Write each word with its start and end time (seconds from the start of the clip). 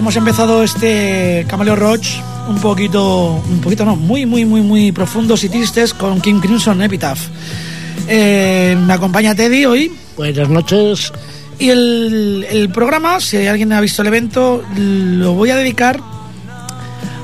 hemos 0.00 0.16
empezado 0.16 0.62
este 0.62 1.44
Camaleo 1.46 1.76
Roach 1.76 2.08
un 2.48 2.58
poquito, 2.58 3.42
un 3.46 3.60
poquito 3.60 3.84
no, 3.84 3.96
muy, 3.96 4.24
muy, 4.24 4.46
muy, 4.46 4.62
muy 4.62 4.92
profundos 4.92 5.44
y 5.44 5.50
tristes 5.50 5.92
con 5.92 6.22
King 6.22 6.40
Crimson 6.40 6.80
Epitaph. 6.80 7.20
Eh, 8.08 8.78
me 8.86 8.94
acompaña 8.94 9.34
Teddy 9.34 9.66
hoy 9.66 9.92
Buenas 10.16 10.48
noches. 10.48 11.12
y 11.58 11.68
el, 11.68 12.46
el 12.48 12.70
programa, 12.70 13.20
si 13.20 13.46
alguien 13.46 13.74
ha 13.74 13.80
visto 13.82 14.00
el 14.00 14.08
evento, 14.08 14.64
lo 14.74 15.34
voy 15.34 15.50
a 15.50 15.56
dedicar 15.56 16.00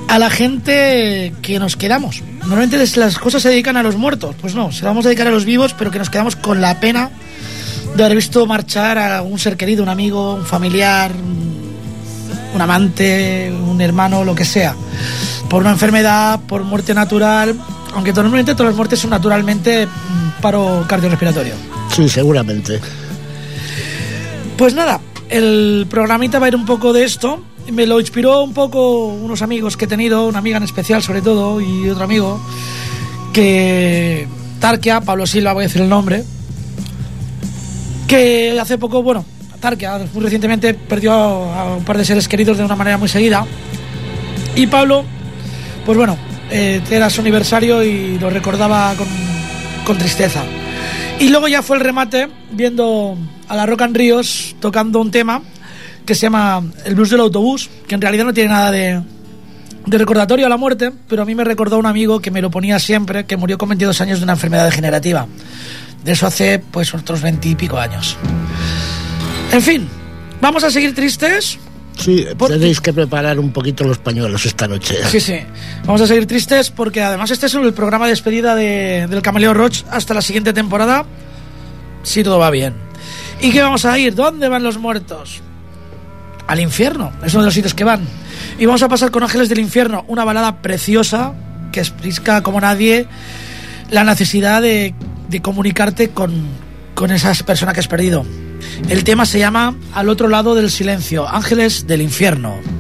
a 0.09 0.19
la 0.19 0.29
gente 0.29 1.33
que 1.41 1.59
nos 1.59 1.77
quedamos. 1.77 2.23
Normalmente 2.41 2.77
las 2.97 3.19
cosas 3.19 3.41
se 3.41 3.49
dedican 3.49 3.79
a 3.79 3.83
los 3.83 3.97
muertos, 3.97 4.37
pues 4.39 4.55
no, 4.55 4.71
se 4.71 4.85
vamos 4.85 5.07
a 5.07 5.09
dedicar 5.09 5.27
a 5.29 5.31
los 5.31 5.47
vivos, 5.47 5.75
pero 5.79 5.91
que 5.91 5.99
nos 5.99 6.11
quedamos 6.11 6.37
con 6.37 6.61
la 6.61 6.79
pena 6.79 7.09
de 7.97 8.05
haber 8.05 8.17
visto 8.17 8.45
marchar 8.47 8.99
a 8.99 9.23
un 9.23 9.39
ser 9.39 9.57
querido, 9.57 9.83
un 9.83 9.89
amigo, 9.89 10.35
un 10.35 10.45
familiar, 10.45 11.11
un 12.57 12.63
amante, 12.63 13.53
un 13.53 13.81
hermano, 13.81 14.25
lo 14.25 14.35
que 14.35 14.45
sea, 14.45 14.75
por 15.49 15.61
una 15.61 15.71
enfermedad, 15.71 16.41
por 16.49 16.65
muerte 16.65 16.95
natural, 16.95 17.55
aunque 17.95 18.13
normalmente 18.13 18.55
todas 18.55 18.71
las 18.71 18.77
muertes 18.77 18.99
son 18.99 19.11
naturalmente 19.11 19.87
mm, 19.87 20.41
paro 20.41 20.85
cardiorrespiratorio. 20.89 21.55
Sí, 21.95 22.09
seguramente. 22.09 22.81
Pues 24.57 24.75
nada, 24.75 25.01
el 25.29 25.87
programita 25.91 26.39
va 26.39 26.47
a 26.47 26.49
ir 26.49 26.57
un 26.57 26.65
poco 26.65 26.93
de 26.93 27.05
esto. 27.05 27.43
Me 27.71 27.87
lo 27.87 28.01
inspiró 28.01 28.43
un 28.43 28.55
poco 28.55 29.07
unos 29.07 29.43
amigos 29.43 29.77
que 29.77 29.85
he 29.85 29.89
tenido, 29.89 30.27
una 30.27 30.39
amiga 30.39 30.57
en 30.57 30.63
especial 30.63 31.03
sobre 31.03 31.21
todo 31.21 31.61
y 31.61 31.91
otro 31.91 32.05
amigo, 32.05 32.41
que 33.35 34.27
Tarkia, 34.61 35.03
Pablo 35.03 35.27
Silva, 35.27 35.53
voy 35.53 35.65
a 35.65 35.67
decir 35.67 35.83
el 35.83 35.89
nombre, 35.91 36.25
que 38.09 38.59
hace 38.59 38.79
poco, 38.79 39.03
bueno, 39.03 39.27
Tarkia 39.61 39.99
muy 40.13 40.23
recientemente 40.23 40.75
perdió 40.75 41.13
a, 41.13 41.61
a 41.61 41.75
un 41.77 41.85
par 41.85 41.99
de 41.99 42.05
seres 42.05 42.29
queridos 42.29 42.59
de 42.59 42.65
una 42.65 42.77
manera 42.77 42.99
muy 42.99 43.09
seguida. 43.09 43.47
Y 44.55 44.67
Pablo, 44.67 45.05
pues 45.85 45.99
bueno, 45.99 46.17
eh, 46.51 46.81
era 46.91 47.11
su 47.11 47.21
aniversario 47.21 47.83
y 47.83 48.19
lo 48.19 48.31
recordaba 48.31 48.95
con, 48.95 49.09
con 49.85 49.99
tristeza. 49.99 50.43
Y 51.19 51.29
luego 51.31 51.49
ya 51.49 51.63
fue 51.63 51.77
el 51.77 51.83
remate 51.83 52.29
viendo 52.53 53.17
a 53.49 53.57
la 53.57 53.67
Rock 53.67 53.83
and 53.83 53.97
Ríos 53.97 54.55
tocando 54.61 55.01
un 55.01 55.11
tema 55.11 55.43
que 56.05 56.15
se 56.15 56.23
llama 56.23 56.63
El 56.85 56.95
blues 56.95 57.11
del 57.11 57.21
autobús, 57.21 57.69
que 57.89 57.95
en 57.95 58.01
realidad 58.01 58.25
no 58.25 58.33
tiene 58.33 58.51
nada 58.51 58.71
de, 58.71 59.03
de 59.87 59.99
recordatorio 59.99 60.47
a 60.47 60.49
la 60.49 60.57
muerte, 60.57 60.93
pero 61.09 61.23
a 61.23 61.25
mí 61.25 61.35
me 61.35 61.43
recordó 61.43 61.79
un 61.79 61.87
amigo 61.87 62.21
que 62.21 62.31
me 62.31 62.41
lo 62.41 62.51
ponía 62.51 62.79
siempre, 62.79 63.27
que 63.27 63.37
murió 63.37 63.59
con 63.59 63.71
22 63.71 64.01
años 64.01 64.19
de 64.21 64.25
una 64.25 64.35
enfermedad 64.35 64.67
degenerativa. 64.67 65.27
De 66.05 66.13
eso 66.13 66.27
hace 66.27 66.61
pues 66.61 66.95
otros 66.95 67.23
20 67.23 67.49
y 67.49 67.55
pico 67.57 67.79
años. 67.79 68.17
En 69.53 69.63
fin, 69.63 69.89
vamos 70.41 70.65
a 70.65 70.71
seguir 70.71 70.95
tristes. 70.95 71.59
Sí, 71.97 72.27
tenéis 72.47 72.81
que 72.81 72.93
preparar 72.93 73.39
un 73.39 73.53
poquito 73.53 73.85
los 73.85 73.97
pañuelos 73.99 74.45
esta 74.45 74.69
noche. 74.69 74.97
Sí, 75.09 75.19
sí. 75.19 75.39
Vamos 75.87 76.03
a 76.03 76.07
seguir 76.07 76.27
tristes 76.27 76.71
porque 76.71 77.01
además 77.03 77.31
este 77.31 77.47
es 77.47 77.55
el 77.55 77.73
programa 77.73 78.05
de 78.05 78.11
despedida 78.11 78.55
de- 78.55 79.07
del 79.09 79.23
Camaleo 79.23 79.55
Roach 79.55 79.83
hasta 79.91 80.13
la 80.13 80.21
siguiente 80.21 80.53
temporada, 80.53 81.07
si 82.03 82.23
todo 82.23 82.39
va 82.39 82.51
bien. 82.51 82.75
¿Y 83.41 83.51
qué 83.51 83.63
vamos 83.63 83.87
a 83.87 83.99
ir? 83.99 84.15
¿Dónde 84.15 84.49
van 84.49 84.63
los 84.63 84.77
muertos? 84.79 85.41
Al 86.47 86.61
infierno, 86.61 87.13
es 87.25 87.33
uno 87.33 87.43
de 87.43 87.47
los 87.47 87.55
sitios 87.55 87.73
que 87.75 87.85
van. 87.85 88.03
Y 88.59 88.67
vamos 88.67 88.83
a 88.83 88.89
pasar 88.89 89.11
con 89.11 89.23
Ángeles 89.23 89.49
del 89.49 89.59
Infierno, 89.59 90.05
una 90.07 90.25
balada 90.25 90.61
preciosa 90.61 91.33
que 91.73 91.81
explica 91.81 92.43
como 92.43 92.61
nadie 92.61 93.07
la 93.91 94.05
necesidad 94.05 94.61
de, 94.61 94.95
de 95.31 95.41
comunicarte 95.43 96.11
con, 96.11 96.33
con 96.95 97.11
esa 97.11 97.33
persona 97.45 97.73
que 97.73 97.81
has 97.81 97.89
perdido. 97.89 98.25
El 98.89 99.05
tema 99.05 99.27
se 99.27 99.39
llama 99.39 99.75
Al 99.93 100.09
otro 100.09 100.29
lado 100.29 100.55
del 100.55 100.71
silencio, 100.71 101.29
Ángeles 101.29 101.87
del 101.87 102.03
Infierno. 102.03 102.76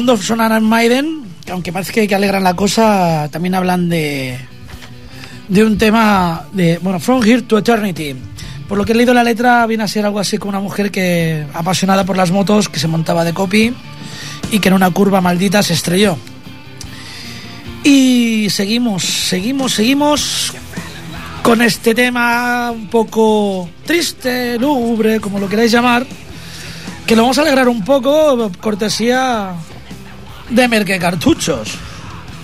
Fondo 0.00 0.60
Maiden, 0.62 1.24
que 1.44 1.52
aunque 1.52 1.72
parece 1.72 2.06
que 2.06 2.14
alegran 2.14 2.42
la 2.42 2.54
cosa, 2.54 3.28
también 3.30 3.54
hablan 3.54 3.90
de, 3.90 4.38
de 5.48 5.64
un 5.64 5.76
tema 5.76 6.46
de, 6.52 6.78
bueno, 6.78 6.98
From 6.98 7.22
Here 7.22 7.42
to 7.42 7.58
Eternity. 7.58 8.16
Por 8.66 8.78
lo 8.78 8.84
que 8.84 8.92
he 8.92 8.94
leído 8.94 9.12
la 9.12 9.24
letra, 9.24 9.66
viene 9.66 9.84
a 9.84 9.88
ser 9.88 10.06
algo 10.06 10.18
así 10.18 10.38
como 10.38 10.50
una 10.50 10.60
mujer 10.60 10.90
que, 10.90 11.44
apasionada 11.52 12.04
por 12.04 12.16
las 12.16 12.30
motos, 12.30 12.68
que 12.68 12.78
se 12.78 12.88
montaba 12.88 13.24
de 13.24 13.34
copy 13.34 13.74
y 14.50 14.58
que 14.58 14.68
en 14.68 14.74
una 14.74 14.90
curva 14.90 15.20
maldita 15.20 15.62
se 15.62 15.74
estrelló. 15.74 16.16
Y 17.84 18.48
seguimos, 18.48 19.04
seguimos, 19.04 19.74
seguimos 19.74 20.54
con 21.42 21.60
este 21.60 21.94
tema 21.94 22.70
un 22.70 22.86
poco 22.86 23.68
triste, 23.84 24.58
lúgubre, 24.58 25.20
como 25.20 25.38
lo 25.38 25.48
queráis 25.48 25.72
llamar, 25.72 26.06
que 27.06 27.16
lo 27.16 27.22
vamos 27.22 27.38
a 27.38 27.42
alegrar 27.42 27.68
un 27.68 27.84
poco, 27.84 28.50
cortesía 28.60 29.56
de 30.50 30.68
Merque 30.68 30.98
Cartuchos. 30.98 31.70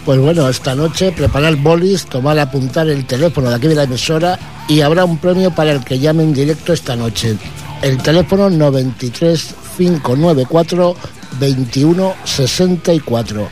Pues 0.05 0.21
bueno, 0.21 0.49
esta 0.49 0.75
noche 0.75 1.11
preparar 1.11 1.57
bolis, 1.57 2.07
tomar 2.07 2.39
apuntar 2.39 2.89
el 2.89 3.05
teléfono 3.05 3.51
de 3.51 3.57
aquí 3.57 3.67
de 3.67 3.75
la 3.75 3.83
emisora 3.83 4.39
y 4.69 4.81
habrá 4.81 5.05
un 5.05 5.19
premio 5.19 5.51
para 5.51 5.73
el 5.73 5.85
que 5.85 5.99
llame 5.99 6.23
en 6.23 6.33
directo 6.33 6.73
esta 6.73 6.95
noche. 6.95 7.37
El 7.83 7.99
teléfono 7.99 8.49
93 8.49 9.55
594 9.77 10.97
21 11.41 12.15
64. 12.25 13.49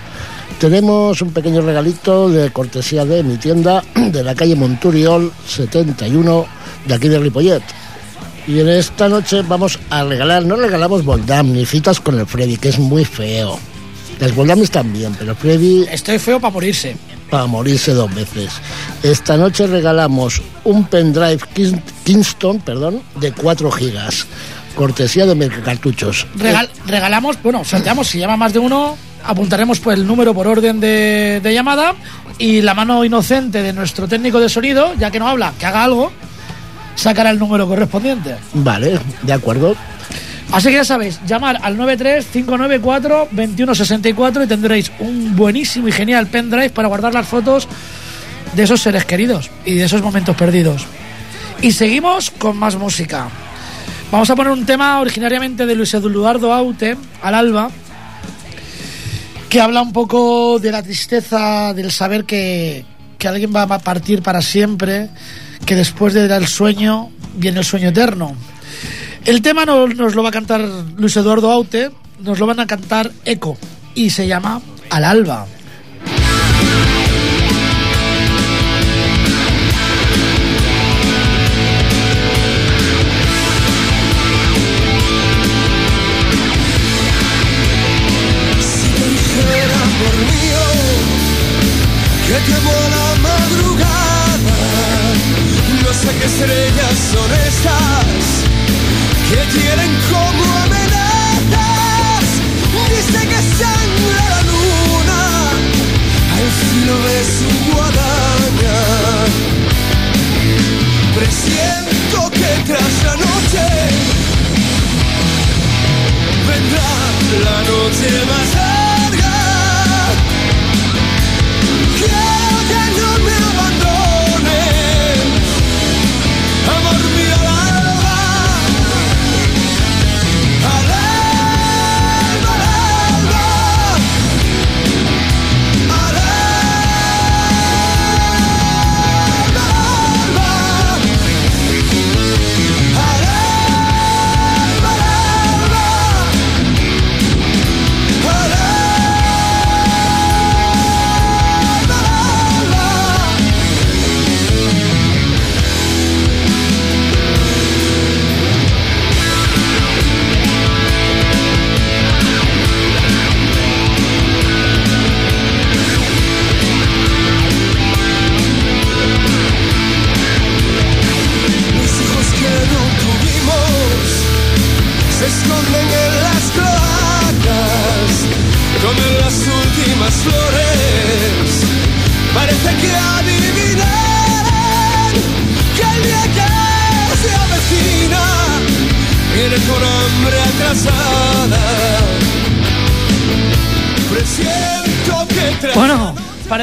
Tenemos 0.60 1.20
un 1.20 1.32
pequeño 1.32 1.60
regalito 1.60 2.28
de 2.28 2.50
cortesía 2.50 3.04
de 3.04 3.24
mi 3.24 3.36
tienda 3.36 3.82
de 3.94 4.22
la 4.22 4.36
calle 4.36 4.54
Monturiol 4.54 5.32
71 5.46 6.46
de 6.86 6.94
aquí 6.94 7.08
de 7.08 7.18
Ripollet. 7.18 7.62
Y 8.46 8.60
en 8.60 8.68
esta 8.68 9.08
noche 9.08 9.42
vamos 9.42 9.80
a 9.90 10.04
regalar, 10.04 10.44
no 10.44 10.54
regalamos 10.54 11.04
Boldam 11.04 11.52
ni 11.52 11.66
citas 11.66 11.98
con 11.98 12.18
el 12.18 12.26
Freddy, 12.26 12.58
que 12.58 12.68
es 12.68 12.78
muy 12.78 13.04
feo. 13.04 13.58
Las 14.20 14.58
están 14.60 14.92
bien, 14.92 15.14
pero 15.18 15.34
Freddy 15.34 15.84
Estoy 15.90 16.18
feo 16.18 16.40
para 16.40 16.52
morirse. 16.52 16.96
para 17.30 17.46
morirse 17.46 17.92
dos 17.92 18.14
veces. 18.14 18.50
Esta 19.02 19.36
noche 19.36 19.66
regalamos 19.66 20.40
un 20.64 20.84
pendrive 20.84 21.38
Kin- 21.54 21.82
Kingston, 22.04 22.60
perdón, 22.60 23.02
de 23.20 23.32
4 23.32 23.70
gigas. 23.72 24.26
Cortesía 24.74 25.26
de 25.26 25.34
Mercacartuchos. 25.34 26.26
Regal- 26.36 26.68
regalamos, 26.86 27.40
bueno, 27.42 27.64
sorteamos, 27.64 28.08
si 28.08 28.18
llama 28.18 28.36
más 28.36 28.52
de 28.52 28.58
uno, 28.58 28.96
apuntaremos 29.24 29.78
pues 29.80 29.98
el 29.98 30.06
número 30.06 30.34
por 30.34 30.46
orden 30.48 30.80
de, 30.80 31.40
de 31.42 31.54
llamada 31.54 31.94
y 32.38 32.60
la 32.60 32.74
mano 32.74 33.04
inocente 33.04 33.62
de 33.62 33.72
nuestro 33.72 34.08
técnico 34.08 34.40
de 34.40 34.48
sonido, 34.48 34.92
ya 34.98 35.10
que 35.10 35.18
no 35.20 35.28
habla, 35.28 35.52
que 35.58 35.66
haga 35.66 35.84
algo, 35.84 36.10
sacará 36.96 37.30
el 37.30 37.38
número 37.38 37.68
correspondiente. 37.68 38.34
Vale, 38.54 38.98
de 39.22 39.32
acuerdo. 39.32 39.76
Así 40.52 40.68
que 40.68 40.74
ya 40.74 40.84
sabéis, 40.84 41.18
llamar 41.26 41.58
al 41.62 41.78
93-594-2164 41.78 44.44
y 44.44 44.46
tendréis 44.46 44.92
un 45.00 45.34
buenísimo 45.34 45.88
y 45.88 45.92
genial 45.92 46.28
pendrive 46.28 46.70
para 46.70 46.86
guardar 46.88 47.12
las 47.12 47.26
fotos 47.26 47.66
de 48.54 48.62
esos 48.62 48.80
seres 48.80 49.04
queridos 49.04 49.50
y 49.64 49.74
de 49.74 49.84
esos 49.84 50.02
momentos 50.02 50.36
perdidos. 50.36 50.86
Y 51.60 51.72
seguimos 51.72 52.30
con 52.30 52.56
más 52.56 52.76
música. 52.76 53.28
Vamos 54.12 54.30
a 54.30 54.36
poner 54.36 54.52
un 54.52 54.64
tema 54.64 55.00
originariamente 55.00 55.66
de 55.66 55.74
Luis 55.74 55.92
Eduardo 55.94 56.52
Aute, 56.52 56.96
al 57.22 57.34
alba, 57.34 57.70
que 59.48 59.60
habla 59.60 59.82
un 59.82 59.92
poco 59.92 60.60
de 60.60 60.70
la 60.70 60.82
tristeza 60.82 61.74
del 61.74 61.90
saber 61.90 62.24
que, 62.24 62.84
que 63.18 63.28
alguien 63.28 63.52
va 63.54 63.62
a 63.62 63.78
partir 63.78 64.22
para 64.22 64.42
siempre, 64.42 65.08
que 65.66 65.74
después 65.74 66.14
del 66.14 66.46
sueño 66.46 67.10
viene 67.34 67.58
el 67.58 67.64
sueño 67.64 67.88
eterno. 67.88 68.36
El 69.24 69.40
tema 69.42 69.64
no- 69.64 69.86
nos 69.86 70.14
lo 70.14 70.22
va 70.22 70.28
a 70.28 70.32
cantar 70.32 70.60
Luis 70.96 71.16
Eduardo 71.16 71.50
Aute, 71.50 71.90
nos 72.20 72.38
lo 72.38 72.46
van 72.46 72.60
a 72.60 72.66
cantar 72.66 73.10
Eco 73.24 73.56
y 73.94 74.10
se 74.10 74.26
llama 74.26 74.60
Al 74.90 75.04
alba. 75.04 75.46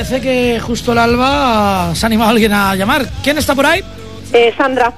Parece 0.02 0.20
que 0.20 0.60
justo 0.60 0.94
al 0.94 0.98
alba 0.98 1.92
se 1.94 2.04
ha 2.04 2.08
animado 2.08 2.32
alguien 2.32 2.52
a 2.52 2.74
llamar. 2.76 3.08
¿Quién 3.22 3.38
está 3.38 3.54
por 3.54 3.68
ahí? 3.68 3.84
Eh, 4.34 4.52
Sandra, 4.58 4.92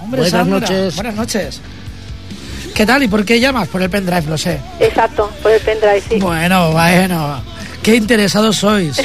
Hombre, 0.00 0.20
Buenas 0.20 0.30
Sandra. 0.30 0.60
noches. 0.60 0.94
Buenas 0.94 1.14
noches. 1.16 1.60
¿Qué 2.72 2.86
tal 2.86 3.02
y 3.02 3.08
por 3.08 3.24
qué 3.24 3.40
llamas? 3.40 3.66
Por 3.66 3.82
el 3.82 3.90
pendrive, 3.90 4.22
lo 4.28 4.38
sé. 4.38 4.60
exacto, 4.78 5.28
por 5.42 5.50
el 5.50 5.60
pendrive, 5.60 6.00
sí. 6.08 6.20
Bueno, 6.20 6.70
bueno. 6.70 7.42
Qué 7.82 7.96
interesados 7.96 8.58
sois. 8.58 9.02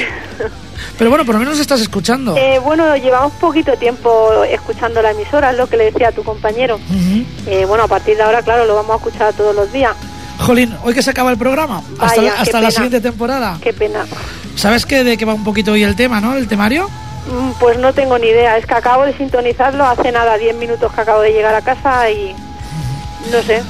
Pero 1.00 1.10
bueno, 1.10 1.26
por 1.26 1.34
lo 1.34 1.40
menos 1.40 1.60
estás 1.60 1.82
escuchando. 1.82 2.38
Eh, 2.38 2.60
bueno, 2.60 2.96
llevamos 2.98 3.34
poquito 3.34 3.76
tiempo 3.78 4.44
escuchando 4.44 5.02
la 5.02 5.12
emisora, 5.12 5.50
es 5.50 5.58
lo 5.58 5.66
que 5.66 5.78
le 5.78 5.86
decía 5.86 6.10
a 6.10 6.12
tu 6.12 6.24
compañero. 6.24 6.80
Eh, 7.48 7.66
bueno, 7.68 7.86
a 7.86 7.88
partir 7.88 8.18
de 8.18 8.22
ahora, 8.22 8.44
claro, 8.44 8.66
lo 8.66 8.76
vamos 8.76 8.92
a 8.92 8.96
escuchar 8.98 9.34
todos 9.34 9.56
los 9.56 9.74
días. 9.74 9.96
Jolín, 10.38 10.76
hoy 10.84 10.94
que 10.94 11.02
se 11.02 11.10
acaba 11.10 11.32
el 11.32 11.38
programa, 11.38 11.82
hasta, 12.00 12.22
Vaya, 12.22 12.36
hasta 12.38 12.62
la 12.62 12.70
siguiente 12.70 13.02
temporada. 13.02 13.58
Qué 13.64 13.74
pena. 13.74 14.06
¿Sabes 14.56 14.86
qué, 14.86 15.04
de 15.04 15.18
qué 15.18 15.26
va 15.26 15.34
un 15.34 15.44
poquito 15.44 15.72
hoy 15.74 15.84
el 15.84 15.96
tema, 15.96 16.22
no? 16.22 16.36
El 16.36 16.48
temario. 16.48 16.90
Mm, 17.28 17.52
Pues 17.60 17.78
no 17.80 17.94
tengo 17.94 18.18
ni 18.18 18.28
idea, 18.28 18.58
es 18.58 18.66
que 18.66 18.74
acabo 18.74 19.04
de 19.06 19.16
sintonizarlo 19.18 19.86
hace 19.86 20.12
nada, 20.12 20.38
10 20.38 20.56
minutos 20.58 20.92
que 20.94 21.02
acabo 21.02 21.22
de 21.22 21.32
llegar 21.32 21.56
a 21.56 21.62
casa 21.62 22.10
y 22.10 22.34
no 23.32 23.42
sé. 23.44 23.62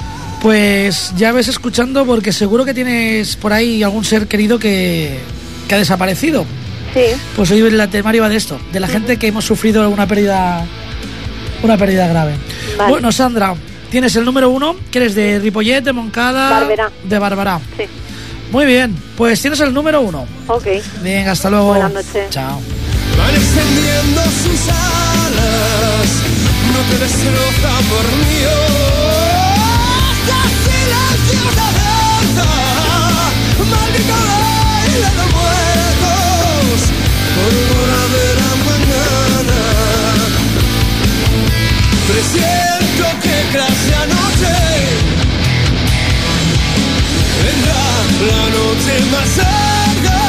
Pues 0.42 1.13
ya 1.16 1.32
ves 1.32 1.48
escuchando 1.48 2.06
porque 2.06 2.34
seguro 2.34 2.66
que 2.66 2.74
tienes 2.74 3.36
por 3.38 3.54
ahí 3.54 3.82
algún 3.84 4.04
ser 4.04 4.28
querido 4.28 4.60
que, 4.60 5.20
que 5.68 5.75
ha 5.75 5.78
desaparecido. 5.78 6.46
Sí, 6.94 7.06
Pues 7.36 7.50
hoy 7.50 7.60
el 7.62 7.90
temario 7.90 8.22
va 8.24 8.30
de 8.30 8.36
esto, 8.36 8.60
de 8.72 8.80
la 8.80 8.88
gente 8.88 9.18
que 9.18 9.28
hemos 9.28 9.46
sufrido 9.46 9.90
una 9.90 10.06
pérdida 10.06 10.63
una 11.63 11.78
pérdida 11.78 12.08
grave. 12.08 12.34
Vale. 12.78 12.90
Bueno, 12.92 13.12
Sandra, 13.12 13.56
tienes 13.90 14.16
el 14.16 14.25
número 14.25 14.50
uno, 14.50 14.75
que 14.92 15.00
eres 15.00 15.16
de 15.16 15.40
Ripollet, 15.40 15.82
de 15.82 15.94
Moncada, 15.94 16.50
Barberá. 16.52 16.92
de 17.04 17.20
Barbará. 17.20 17.60
sí. 17.78 17.84
Muy 18.53 18.65
bien, 18.67 18.95
pues 19.17 19.41
tienes 19.41 19.60
el 19.62 19.74
número 19.74 20.00
uno. 20.01 20.27
Ok. 20.48 20.67
Bien, 21.01 21.27
hasta 21.27 21.50
luego. 21.50 21.69
Buenas 21.69 21.91
noches. 21.91 22.29
Chao. 22.29 22.62
Van 23.17 23.36
extendiendo 23.36 24.22
sus 24.22 24.69
alas, 24.69 26.07
no 26.72 26.79
te 26.88 26.98
destroza, 27.03 27.72
mío. 28.29 28.53
Hasta 30.05 30.38
silencio 30.69 31.41
de 31.50 31.62
alerta, 31.65 32.51
maldito 33.72 34.17
de 34.93 35.25
muertos, 35.33 36.77
por 37.33 37.51
hora 37.74 38.01
de 38.13 38.25
la 38.38 38.51
mañana. 38.69 39.62
Presiento 42.07 43.05
que 43.19 43.36
la 43.57 44.05
noche 44.05 44.73
vendrá 47.42 47.84
la 48.30 48.44
noche 48.50 48.94
más 49.12 49.30
larga. 49.38 50.22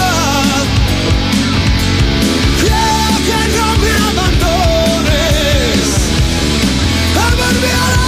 Quiero 2.60 3.16
que 3.26 3.40
no 3.56 3.68
me 3.82 3.92
abandones, 4.10 5.78
amor 7.26 7.54
mío 7.60 7.80
al 7.88 8.03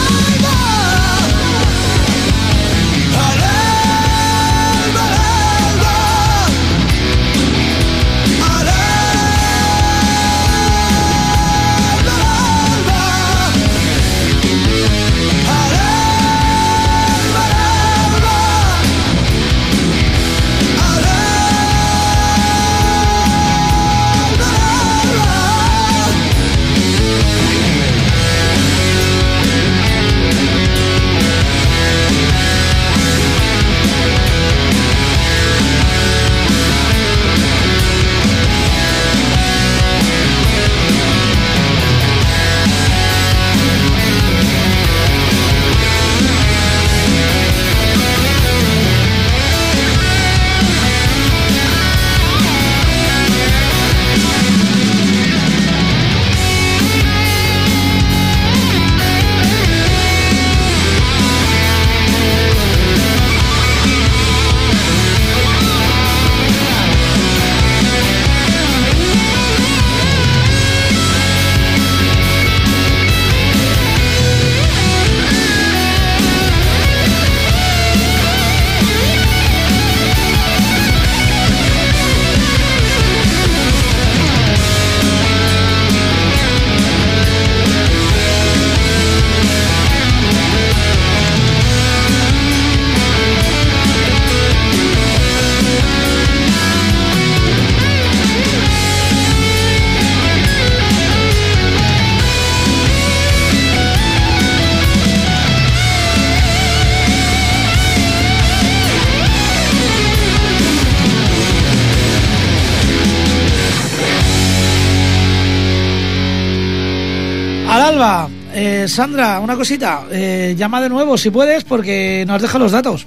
eh, 118.57 118.89
Sandra, 118.89 119.39
una 119.41 119.55
cosita, 119.57 120.05
eh, 120.11 120.55
llama 120.57 120.81
de 120.81 120.89
nuevo 120.89 121.17
si 121.19 121.31
puedes 121.31 121.65
porque 121.65 122.25
nos 122.27 122.41
deja 122.41 122.59
los 122.59 122.73
datos. 122.73 123.07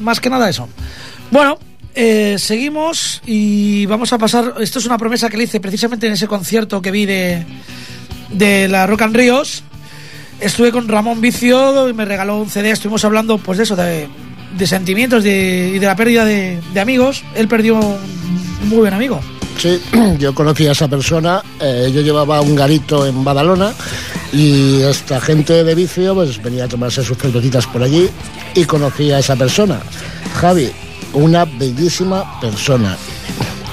Más 0.00 0.20
que 0.20 0.28
nada 0.28 0.48
eso. 0.50 0.68
Bueno, 1.30 1.58
eh, 1.94 2.34
seguimos 2.38 3.22
y 3.24 3.86
vamos 3.86 4.12
a 4.12 4.18
pasar. 4.18 4.54
Esto 4.60 4.78
es 4.80 4.86
una 4.86 4.98
promesa 4.98 5.30
que 5.30 5.36
le 5.36 5.44
hice 5.44 5.60
precisamente 5.60 6.06
en 6.08 6.14
ese 6.14 6.26
concierto 6.26 6.82
que 6.82 6.90
vi 6.90 7.06
de, 7.06 7.46
de 8.30 8.68
la 8.68 8.86
Rock 8.86 9.02
and 9.02 9.16
Ríos. 9.16 9.62
Estuve 10.40 10.72
con 10.72 10.88
Ramón 10.88 11.20
Vicio 11.20 11.88
y 11.88 11.92
me 11.94 12.04
regaló 12.04 12.38
un 12.38 12.50
CD. 12.50 12.70
Estuvimos 12.72 13.04
hablando, 13.04 13.38
pues 13.38 13.58
de 13.58 13.64
eso, 13.64 13.76
de, 13.76 14.08
de 14.58 14.66
sentimientos 14.66 15.22
de- 15.22 15.72
y 15.76 15.78
de 15.78 15.86
la 15.86 15.94
pérdida 15.94 16.24
de, 16.24 16.60
de 16.74 16.80
amigos. 16.80 17.22
Él 17.36 17.46
perdió 17.46 17.76
un 17.78 18.68
muy 18.68 18.78
buen 18.78 18.92
amigo. 18.94 19.20
Sí, 19.58 19.80
yo 20.18 20.34
conocí 20.34 20.66
a 20.66 20.72
esa 20.72 20.88
persona, 20.88 21.42
eh, 21.60 21.90
yo 21.92 22.00
llevaba 22.00 22.40
un 22.40 22.54
garito 22.54 23.06
en 23.06 23.24
Badalona 23.24 23.72
y 24.32 24.82
esta 24.82 25.20
gente 25.20 25.64
de 25.64 25.74
vicio 25.74 26.14
pues 26.14 26.42
venía 26.42 26.64
a 26.64 26.68
tomarse 26.68 27.02
sus 27.02 27.16
cervecitas 27.16 27.66
por 27.66 27.82
allí 27.82 28.08
y 28.54 28.64
conocí 28.64 29.10
a 29.12 29.18
esa 29.18 29.36
persona. 29.36 29.80
Javi, 30.34 30.70
una 31.12 31.44
bellísima 31.44 32.40
persona. 32.40 32.96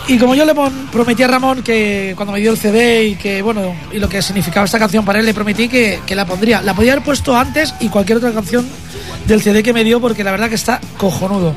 Y 0.08 0.18
como 0.18 0.36
yo 0.36 0.46
le 0.46 0.54
prometí 0.92 1.24
a 1.24 1.28
Ramón 1.28 1.64
que 1.64 2.14
cuando 2.16 2.34
me 2.34 2.40
dio 2.40 2.52
el 2.52 2.58
CD 2.58 3.06
y 3.08 3.16
que 3.16 3.42
bueno 3.42 3.74
y 3.92 4.00
lo 4.00 4.10
que 4.10 4.22
significaba 4.22 4.66
esta 4.66 4.80
canción 4.80 5.06
para 5.06 5.20
él, 5.20 5.26
le 5.26 5.34
prometí 5.34 5.68
que, 5.70 6.00
que 6.06 6.16
la 6.16 6.26
pondría. 6.26 6.62
La 6.62 6.74
podía 6.74 6.94
haber 6.94 7.06
puesto 7.06 7.36
antes 7.36 7.74
y 7.80 7.90
cualquier 7.90 8.18
otra 8.18 8.32
canción 8.32 8.66
del 9.28 9.42
CD 9.42 9.64
que 9.64 9.74
me 9.74 9.84
dio 9.84 10.02
porque 10.02 10.24
la 10.24 10.32
verdad 10.32 10.50
que 10.50 10.56
está 10.56 10.82
cojonudo. 10.98 11.54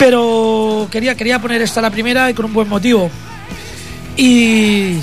Pero 0.00 0.88
quería, 0.90 1.14
quería 1.14 1.38
poner 1.38 1.62
esta 1.62 1.80
la 1.80 1.90
primera 1.90 2.28
y 2.30 2.34
con 2.34 2.46
un 2.46 2.52
buen 2.54 2.68
motivo. 2.68 3.08
Y 4.16 4.96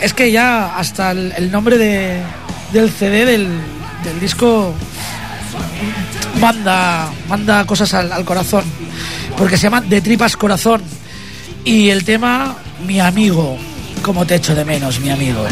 es 0.00 0.14
que 0.14 0.30
ya 0.32 0.76
hasta 0.78 1.10
el, 1.10 1.32
el 1.36 1.50
nombre 1.52 1.76
de- 1.76 2.22
del 2.72 2.90
CD 2.90 3.24
del, 3.26 3.48
del 4.04 4.20
disco 4.20 4.74
manda, 6.40 7.10
manda 7.28 7.64
cosas 7.66 7.92
al, 7.94 8.12
al 8.12 8.24
corazón. 8.24 8.64
Porque 9.36 9.56
se 9.56 9.64
llama 9.64 9.80
De 9.80 10.00
Tripas 10.00 10.36
Corazón. 10.36 10.82
Y 11.64 11.90
el 11.90 12.04
tema, 12.04 12.56
mi 12.86 13.00
amigo. 13.00 13.58
Como 14.02 14.24
te 14.26 14.36
echo 14.36 14.54
de 14.54 14.64
menos, 14.64 15.00
mi 15.00 15.10
amigo. 15.10 15.44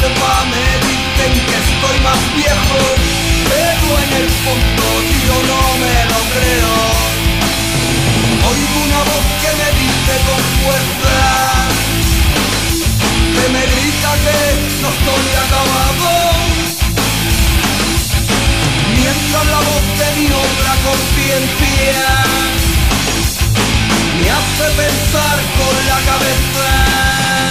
Me 0.00 0.66
dicen 0.88 1.32
que 1.46 1.56
estoy 1.68 1.96
más 2.00 2.22
viejo 2.34 2.80
Pero 3.52 3.88
en 4.04 4.10
el 4.22 4.28
fondo 4.42 4.84
yo 5.26 5.36
no 5.50 5.62
me 5.82 5.96
lo 6.12 6.20
creo 6.32 6.76
Oigo 8.48 8.76
una 8.88 9.00
voz 9.10 9.26
que 9.42 9.50
me 9.60 9.68
dice 9.82 10.14
con 10.28 10.40
fuerza 10.62 11.16
Que 13.36 13.44
me 13.52 13.62
grita 13.72 14.10
que 14.24 14.40
no 14.80 14.88
estoy 14.96 15.26
acabado 15.44 16.08
Mientras 18.96 19.44
la 19.46 19.60
voz 19.68 19.84
de 20.00 20.08
mi 20.20 20.26
otra 20.26 20.72
conciencia 20.88 22.32
me 24.20 24.30
hace 24.30 24.66
pensar 24.76 25.38
con 25.58 25.74
la 25.88 25.98
cabeza. 26.10 27.41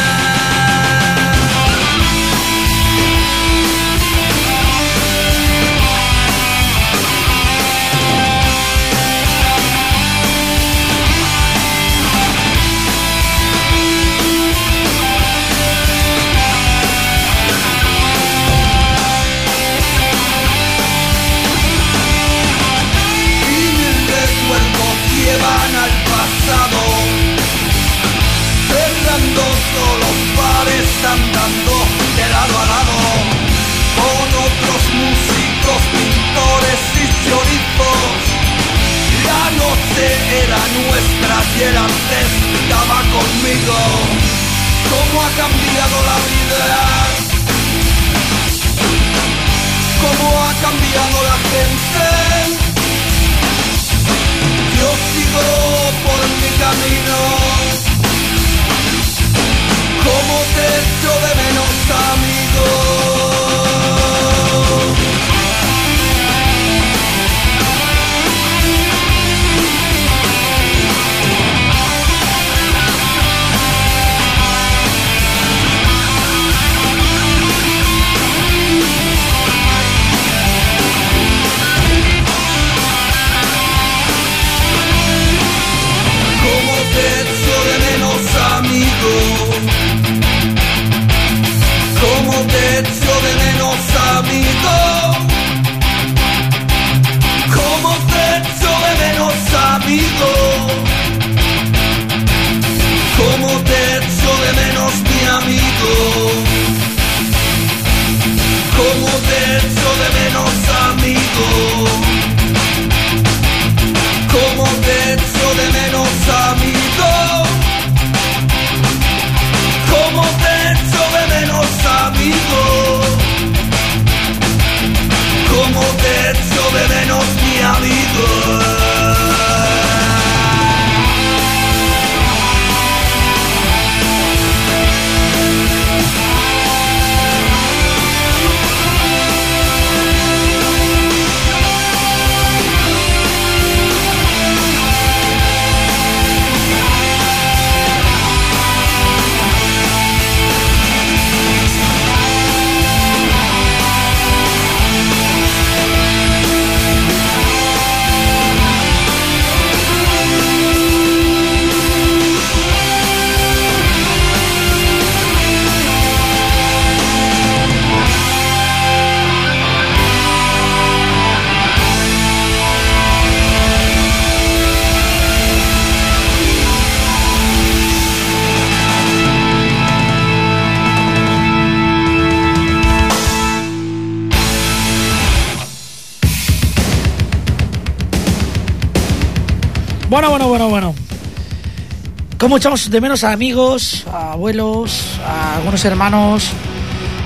¿Cómo 192.41 192.57
echamos 192.57 192.89
de 192.89 192.99
menos 192.99 193.23
a 193.23 193.33
amigos, 193.33 194.03
a 194.11 194.31
abuelos, 194.31 195.19
a 195.23 195.57
algunos 195.57 195.85
hermanos? 195.85 196.49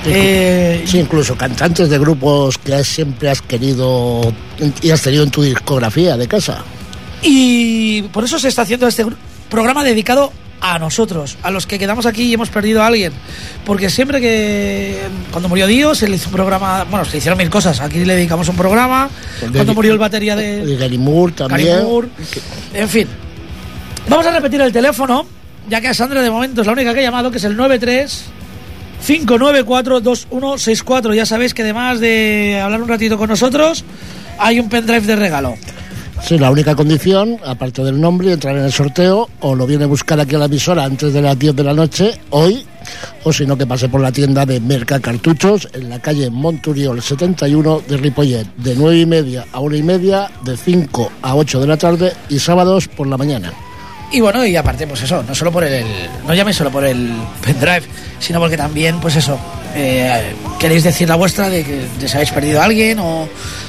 Eh, 0.05 0.83
sí, 0.85 0.99
incluso 0.99 1.37
cantantes 1.37 1.89
de 1.89 1.97
grupos 1.97 2.57
que 2.57 2.83
siempre 2.83 3.29
has 3.29 3.41
querido 3.41 4.33
y 4.81 4.89
has 4.91 5.01
tenido 5.01 5.23
en 5.23 5.31
tu 5.31 5.41
discografía 5.41 6.17
de 6.17 6.27
casa. 6.27 6.65
Y 7.21 8.01
por 8.11 8.25
eso 8.25 8.37
se 8.39 8.49
está 8.49 8.63
haciendo 8.63 8.89
este 8.89 9.05
programa 9.49 9.85
dedicado 9.85 10.33
a 10.59 10.79
nosotros, 10.79 11.37
a 11.43 11.49
los 11.49 11.65
que 11.65 11.79
quedamos 11.79 12.05
aquí 12.05 12.23
y 12.23 12.33
hemos 12.33 12.49
perdido 12.49 12.83
a 12.83 12.87
alguien. 12.87 13.13
Porque 13.65 13.89
siempre 13.89 14.19
que. 14.19 14.99
Cuando 15.31 15.47
murió 15.47 15.65
Dios, 15.65 15.97
se 15.97 16.09
le 16.09 16.17
hizo 16.17 16.27
un 16.27 16.35
programa. 16.35 16.83
Bueno, 16.91 17.05
se 17.05 17.19
hicieron 17.19 17.37
mil 17.37 17.49
cosas. 17.49 17.79
Aquí 17.79 18.03
le 18.03 18.15
dedicamos 18.15 18.49
un 18.49 18.57
programa. 18.57 19.09
cuando 19.53 19.73
murió 19.73 19.93
el 19.93 19.97
batería 19.97 20.35
de. 20.35 20.65
De 20.65 20.75
Gary 20.75 20.97
Moore 20.97 21.31
también. 21.31 21.85
En 22.73 22.89
fin. 22.89 23.07
Vamos 24.09 24.25
a 24.27 24.31
repetir 24.31 24.61
el 24.61 24.71
teléfono, 24.71 25.25
ya 25.69 25.81
que 25.81 25.87
a 25.87 25.93
Sandra 25.93 26.21
de 26.21 26.29
momento 26.29 26.61
es 26.61 26.67
la 26.67 26.73
única 26.73 26.93
que 26.93 26.99
ha 26.99 27.03
llamado, 27.03 27.31
que 27.31 27.37
es 27.37 27.43
el 27.43 27.57
93 27.57 28.25
594 29.05 29.99
2164. 30.01 31.13
Ya 31.13 31.25
sabéis 31.25 31.53
que 31.53 31.63
además 31.63 31.99
de 31.99 32.59
hablar 32.63 32.81
un 32.81 32.87
ratito 32.87 33.17
con 33.17 33.29
nosotros, 33.29 33.83
hay 34.39 34.59
un 34.59 34.69
pendrive 34.69 35.01
de 35.01 35.15
regalo. 35.15 35.55
Sí, 36.23 36.39
la 36.39 36.49
única 36.49 36.75
condición, 36.75 37.37
aparte 37.45 37.83
del 37.83 37.99
nombre, 37.99 38.31
entrar 38.31 38.55
en 38.55 38.63
el 38.63 38.71
sorteo, 38.71 39.29
o 39.41 39.53
lo 39.53 39.67
viene 39.67 39.83
a 39.83 39.87
buscar 39.87 40.19
aquí 40.19 40.33
a 40.35 40.39
la 40.39 40.45
emisora 40.45 40.83
antes 40.83 41.13
de 41.13 41.21
las 41.21 41.37
10 41.37 41.55
de 41.55 41.63
la 41.63 41.73
noche, 41.73 42.19
hoy, 42.31 42.65
o 43.23 43.33
si 43.33 43.45
no, 43.45 43.57
que 43.57 43.67
pase 43.67 43.89
por 43.89 44.01
la 44.01 44.11
tienda 44.11 44.45
de 44.45 44.59
Merca 44.59 44.99
Cartuchos 44.99 45.67
en 45.73 45.89
la 45.89 45.99
calle 45.99 46.29
Monturiol 46.29 47.01
71 47.01 47.81
de 47.87 47.97
Ripollet, 47.97 48.47
de 48.57 48.75
9 48.75 48.99
y 48.99 49.05
media 49.05 49.45
a 49.51 49.59
1 49.59 49.75
y 49.75 49.83
media, 49.83 50.31
de 50.43 50.57
5 50.57 51.11
a 51.21 51.35
8 51.35 51.59
de 51.59 51.67
la 51.67 51.77
tarde 51.77 52.13
y 52.29 52.39
sábados 52.39 52.87
por 52.87 53.07
la 53.07 53.17
mañana. 53.17 53.53
Y 54.11 54.21
bueno, 54.21 54.45
y 54.45 54.55
aparte, 54.55 54.87
pues 54.87 55.01
eso, 55.01 55.23
no 55.23 55.33
solo 55.35 55.51
por 55.51 55.63
el. 55.63 55.85
No 56.25 56.33
llame 56.33 56.53
solo 56.53 56.71
por 56.71 56.85
el 56.85 57.11
pendrive, 57.41 57.83
sino 58.19 58.39
porque 58.39 58.55
también, 58.55 58.99
pues 58.99 59.15
eso, 59.15 59.37
eh, 59.73 60.33
queréis 60.59 60.83
decir 60.83 61.09
la 61.09 61.15
vuestra 61.15 61.49
de 61.49 61.63
que 61.63 62.07
se 62.07 62.15
habéis 62.15 62.31
perdido 62.31 62.61
a 62.61 62.65
alguien 62.65 62.99
o. 62.99 63.27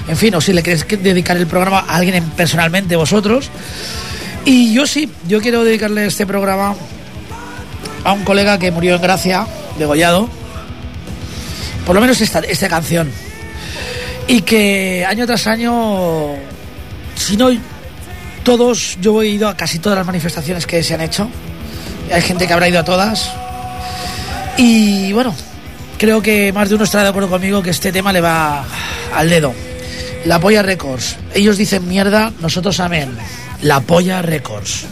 En 0.09 0.17
fin, 0.17 0.35
o 0.35 0.41
si 0.41 0.53
le 0.53 0.63
queréis 0.63 0.87
dedicar 0.87 1.37
el 1.37 1.47
programa 1.47 1.81
a 1.81 1.97
alguien 1.97 2.23
personalmente 2.37 2.95
vosotros. 2.97 3.51
Y 4.45 4.73
yo 4.73 4.87
sí, 4.87 5.11
yo 5.27 5.41
quiero 5.41 5.65
dedicarle 5.65 6.07
este 6.07 6.27
programa 6.27 6.77
a 8.05 8.13
un 8.13 8.23
colega 8.23 8.59
que 8.59 8.71
murió 8.71 8.95
en 8.95 9.03
Gracia, 9.03 9.47
degollado. 9.79 10.29
Por 11.85 11.95
lo 11.97 12.01
menos 12.01 12.21
esta, 12.21 12.39
esta 12.41 12.69
canción. 12.69 13.11
Y 14.29 14.43
que 14.43 15.05
año 15.05 15.27
tras 15.27 15.49
año, 15.49 16.35
si 17.17 17.37
no 17.37 17.51
todos, 18.47 18.97
yo 19.01 19.23
he 19.23 19.27
ido 19.27 19.49
a 19.49 19.57
casi 19.57 19.81
todas 19.81 19.99
las 19.99 20.07
manifestaciones 20.07 20.69
que 20.69 20.81
se 20.85 20.95
han 20.95 21.01
hecho. 21.01 21.29
Hay 22.15 22.23
gente 22.23 22.47
que 22.47 22.53
habrá 22.53 22.69
ido 22.69 22.79
a 22.79 22.85
todas. 22.85 23.29
Y 24.57 25.13
bueno, 25.13 25.35
creo 25.99 26.23
que 26.23 26.53
más 26.53 26.69
de 26.69 26.77
uno 26.77 26.85
estará 26.85 27.03
de 27.03 27.11
acuerdo 27.11 27.29
conmigo 27.29 27.61
que 27.61 27.71
este 27.71 27.91
tema 27.91 28.13
le 28.13 28.21
va 28.21 28.65
al 29.13 29.29
dedo. 29.29 29.53
La 30.27 30.39
Polla 30.39 30.63
Records. 30.63 31.17
Ellos 31.35 31.57
dicen 31.57 31.89
mierda, 31.89 32.33
nosotros 32.41 32.79
amén. 32.79 33.19
La 33.63 33.81
Polla 33.81 34.23
Records. 34.23 34.87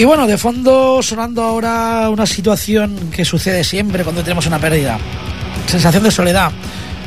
Y 0.00 0.04
bueno, 0.04 0.26
de 0.26 0.36
fondo 0.38 1.02
sonando 1.02 1.42
ahora 1.42 2.08
una 2.08 2.24
situación 2.24 3.10
que 3.14 3.26
sucede 3.26 3.62
siempre 3.62 4.02
cuando 4.02 4.22
tenemos 4.22 4.46
una 4.46 4.58
pérdida. 4.58 4.96
Sensación 5.66 6.02
de 6.02 6.10
soledad. 6.10 6.50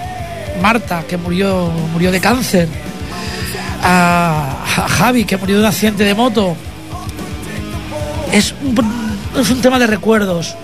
Marta, 0.60 1.04
que 1.08 1.16
murió, 1.16 1.70
murió 1.92 2.10
de 2.10 2.20
cáncer, 2.20 2.68
a, 3.82 4.62
a 4.62 4.88
Javi, 4.88 5.24
que 5.24 5.36
murió 5.38 5.56
de 5.56 5.62
un 5.62 5.68
accidente 5.68 6.04
de 6.04 6.14
moto. 6.14 6.54
Es 8.30 8.54
un, 8.62 8.76
es 9.38 9.50
un 9.50 9.60
tema 9.60 9.78
de 9.78 9.86
recuerdos. 9.86 10.54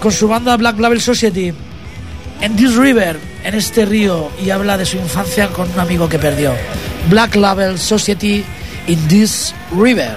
Con 0.00 0.12
su 0.12 0.28
banda 0.28 0.56
Black 0.56 0.78
Label 0.78 1.00
Society, 1.00 1.54
en 2.40 2.56
This 2.56 2.76
River, 2.76 3.18
en 3.44 3.54
este 3.54 3.84
río, 3.84 4.30
y 4.42 4.50
habla 4.50 4.76
de 4.76 4.84
su 4.84 4.96
infancia 4.96 5.48
con 5.48 5.70
un 5.70 5.80
amigo 5.80 6.08
que 6.08 6.18
perdió. 6.18 6.52
Black 7.08 7.34
Label 7.36 7.78
Society 7.78 8.44
in 8.86 9.08
This 9.08 9.54
River. 9.72 10.16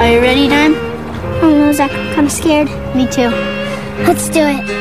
Are 0.00 0.14
you 0.14 0.20
ready, 0.20 0.48
Dan? 0.48 0.74
I 0.74 1.40
don't 1.40 1.58
know, 1.58 1.72
Zach. 1.72 1.90
I'm 1.92 2.14
kind 2.14 2.26
of 2.26 2.32
scared. 2.32 2.68
Me 2.94 3.06
too. 3.06 3.28
Let's 4.06 4.30
do 4.30 4.40
it. 4.40 4.77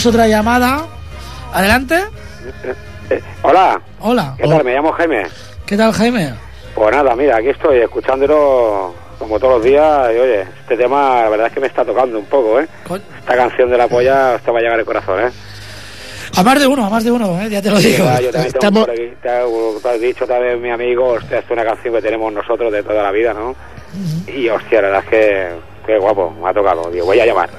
Tenemos 0.00 0.06
otra 0.06 0.28
llamada. 0.28 0.86
Adelante. 1.52 2.00
Eh, 3.10 3.20
hola, 3.42 3.80
Hola. 4.00 4.34
¿qué 4.38 4.48
tal? 4.48 4.64
Me 4.64 4.72
llamo 4.74 4.92
Jaime. 4.92 5.24
¿Qué 5.66 5.76
tal, 5.76 5.92
Jaime? 5.92 6.34
Pues 6.74 6.94
nada, 6.96 7.14
mira, 7.16 7.36
aquí 7.36 7.48
estoy 7.48 7.78
escuchándolo 7.80 8.94
como 9.18 9.38
todos 9.38 9.54
los 9.54 9.64
días 9.64 10.10
y 10.14 10.18
oye, 10.18 10.40
este 10.42 10.76
tema 10.78 11.22
la 11.24 11.28
verdad 11.28 11.46
es 11.48 11.52
que 11.52 11.60
me 11.60 11.66
está 11.66 11.84
tocando 11.84 12.18
un 12.18 12.24
poco, 12.26 12.60
¿eh? 12.60 12.68
Esta 13.18 13.36
canción 13.36 13.68
de 13.70 13.76
la 13.76 13.88
polla 13.88 14.38
te 14.42 14.50
va 14.50 14.58
a 14.60 14.62
llegar 14.62 14.78
al 14.78 14.84
corazón, 14.86 15.20
¿eh? 15.20 15.30
A 16.36 16.42
más 16.44 16.58
de 16.60 16.66
uno, 16.66 16.86
a 16.86 16.90
más 16.90 17.04
de 17.04 17.10
uno, 17.10 17.38
¿eh? 17.42 17.50
ya 17.50 17.60
te 17.60 17.70
lo 17.70 17.78
digo. 17.78 18.04
Yo 18.04 18.30
también 18.30 18.32
tengo 18.32 18.46
Estamos- 18.46 18.84
por 18.86 18.90
aquí, 18.94 19.12
te, 19.20 19.28
te 19.82 19.88
has 19.90 20.00
dicho 20.00 20.26
también 20.26 20.62
mi 20.62 20.70
amigo, 20.70 21.08
hostia, 21.08 21.40
esta 21.40 21.52
es 21.52 21.60
una 21.60 21.64
canción 21.64 21.92
que 21.94 22.00
tenemos 22.02 22.32
nosotros 22.32 22.72
de 22.72 22.82
toda 22.82 23.02
la 23.02 23.10
vida, 23.10 23.34
¿no? 23.34 23.54
Y 24.32 24.48
hostia, 24.48 24.80
la 24.80 24.88
verdad 24.88 25.04
es 25.04 25.10
que 25.10 25.48
qué 25.86 25.98
guapo, 25.98 26.30
me 26.42 26.48
ha 26.48 26.52
tocado. 26.54 26.90
Digo, 26.90 27.06
voy 27.06 27.20
a 27.20 27.26
llamar. 27.26 27.50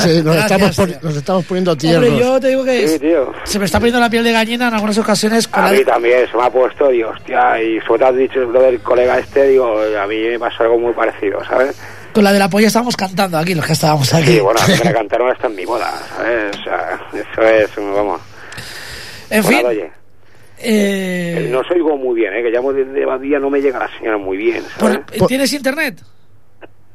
Sí, 0.00 0.22
nos, 0.22 0.34
Gracias, 0.34 0.44
estamos, 0.44 0.76
pon- 0.76 0.86
tío. 0.88 0.98
nos 1.02 1.16
estamos 1.16 1.44
poniendo 1.44 1.72
Hombre, 1.72 1.88
tiernos. 1.88 2.18
yo 2.20 2.40
te 2.40 2.48
digo 2.48 2.64
que 2.64 2.88
Sí, 2.88 2.98
tío. 2.98 3.32
se 3.44 3.58
me 3.58 3.64
está 3.66 3.78
poniendo 3.78 4.00
la 4.00 4.10
piel 4.10 4.24
de 4.24 4.32
gallina 4.32 4.68
en 4.68 4.74
algunas 4.74 4.98
ocasiones 4.98 5.46
con 5.48 5.62
A 5.64 5.70
la 5.70 5.78
mí 5.78 5.84
también 5.84 6.28
se 6.30 6.36
me 6.36 6.42
ha 6.44 6.50
puesto, 6.50 6.88
digo, 6.88 7.10
hostia, 7.10 7.62
y 7.62 7.80
sobre 7.80 8.00
todo 8.00 8.08
has 8.10 8.16
dicho 8.16 8.40
lo 8.40 8.60
del 8.62 8.80
colega 8.80 9.18
este, 9.18 9.48
digo, 9.48 9.78
a 9.80 10.06
mí 10.06 10.16
me 10.16 10.38
pasó 10.38 10.62
algo 10.64 10.78
muy 10.78 10.92
parecido, 10.92 11.44
¿sabes? 11.44 11.78
con 12.12 12.24
la 12.24 12.32
de 12.32 12.40
la 12.40 12.48
polla 12.50 12.66
estábamos 12.66 12.96
cantando 12.96 13.38
aquí, 13.38 13.54
los 13.54 13.64
que 13.64 13.72
estábamos 13.74 14.12
aquí. 14.12 14.32
Sí, 14.32 14.40
bueno, 14.40 14.58
a 14.60 14.66
mí 14.66 14.74
me 14.78 14.84
la 14.84 14.92
cantaron 14.98 15.30
hasta 15.30 15.46
en 15.46 15.54
mi 15.54 15.64
boda, 15.64 15.92
¿sabes? 16.16 16.56
O 16.58 16.62
sea, 16.64 17.00
eso 17.14 17.42
es, 17.42 17.70
vamos. 17.76 18.20
en 19.30 19.44
fin, 19.44 19.64
oye, 19.64 19.90
eh, 20.58 21.48
no 21.52 21.60
oigo 21.72 21.96
muy 21.96 22.16
bien, 22.20 22.34
¿eh? 22.34 22.42
Que 22.42 22.50
llamo 22.50 22.72
desde 22.72 23.04
Badía, 23.06 23.38
no 23.38 23.48
me 23.48 23.60
llega 23.60 23.78
la 23.78 23.88
señal 23.98 24.18
muy 24.18 24.36
bien, 24.36 24.62
¿sabes? 24.78 24.98
¿tienes 25.28 25.52
internet? 25.52 26.00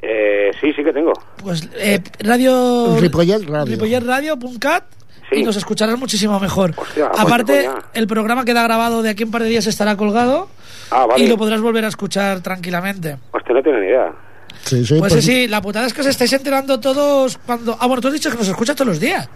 Eh, 0.08 0.51
sí, 0.62 0.72
sí 0.76 0.84
que 0.84 0.93
tengo. 0.93 1.14
Pues 1.41 1.68
eh, 1.78 1.99
radio 2.20 2.95
Ripollet 2.99 3.43
Radio. 3.47 3.66
ripolletradio.cat 3.74 4.84
Sí. 5.32 5.38
y 5.39 5.43
nos 5.43 5.56
escucharás 5.58 5.97
muchísimo 5.97 6.39
mejor. 6.39 6.72
Hostia, 6.78 7.10
pues 7.10 7.20
Aparte, 7.20 7.68
el 7.95 8.06
programa 8.06 8.45
queda 8.45 8.62
grabado 8.62 9.01
de 9.01 9.10
aquí 9.10 9.24
un 9.24 9.32
par 9.32 9.41
de 9.41 9.49
días 9.49 9.66
estará 9.66 9.97
colgado 9.97 10.47
Ah, 10.91 11.08
vale. 11.08 11.24
y 11.24 11.28
lo 11.28 11.36
podrás 11.36 11.62
volver 11.62 11.84
a 11.84 11.88
escuchar 11.88 12.41
tranquilamente. 12.41 13.18
Hostia, 13.32 13.56
no 13.56 13.64
tengo 13.64 13.78
ni 13.80 13.88
idea. 13.88 14.14
Sí, 14.62 14.86
sí, 14.86 14.99
Pues 14.99 15.14
pues- 15.14 15.26
sí, 15.26 15.32
sí, 15.32 15.47
la 15.47 15.62
putada 15.64 15.88
es 15.88 15.93
que 15.95 16.01
os 16.01 16.08
estáis 16.08 16.32
enterando 16.34 16.80
todos 16.80 17.39
cuando... 17.43 17.76
Ah, 17.80 17.88
bueno, 17.88 18.01
tú 18.01 18.08
has 18.10 18.14
dicho 18.14 18.30
que 18.30 18.38
nos 18.38 18.47
escuchas 18.47 18.76
todos 18.76 18.89
los 18.89 18.99
días. 18.99 19.28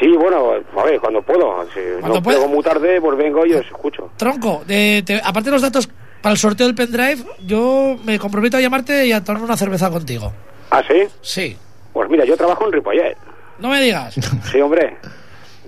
Sí, 0.00 0.08
bueno, 0.18 0.52
a 0.76 0.84
ver, 0.84 0.98
cuando 1.00 1.20
puedo. 1.22 1.64
Si 1.74 1.80
Cuando 2.00 2.16
no 2.18 2.22
puedo 2.22 2.48
muy 2.48 2.62
tarde, 2.62 2.98
pues 3.00 3.16
vengo 3.18 3.44
y 3.44 3.52
os 3.52 3.66
escucho. 3.66 4.10
Tronco, 4.16 4.62
de- 4.66 5.02
te- 5.04 5.20
aparte 5.22 5.50
de 5.50 5.52
los 5.52 5.62
datos 5.62 5.88
para 6.22 6.32
el 6.32 6.38
sorteo 6.38 6.66
del 6.66 6.74
pendrive, 6.74 7.18
yo 7.46 7.96
me 8.04 8.18
comprometo 8.18 8.56
a 8.56 8.60
llamarte 8.60 9.06
y 9.06 9.12
a 9.12 9.22
tomar 9.24 9.42
una 9.42 9.56
cerveza 9.56 9.90
contigo. 9.90 10.32
¿Ah, 10.70 10.82
sí? 10.86 11.02
Sí. 11.22 11.56
Pues 11.92 12.08
mira, 12.08 12.24
yo 12.24 12.36
trabajo 12.36 12.64
en 12.66 12.72
Ripollet. 12.72 13.16
No 13.58 13.68
me 13.68 13.80
digas. 13.80 14.14
Sí, 14.50 14.60
hombre. 14.60 14.96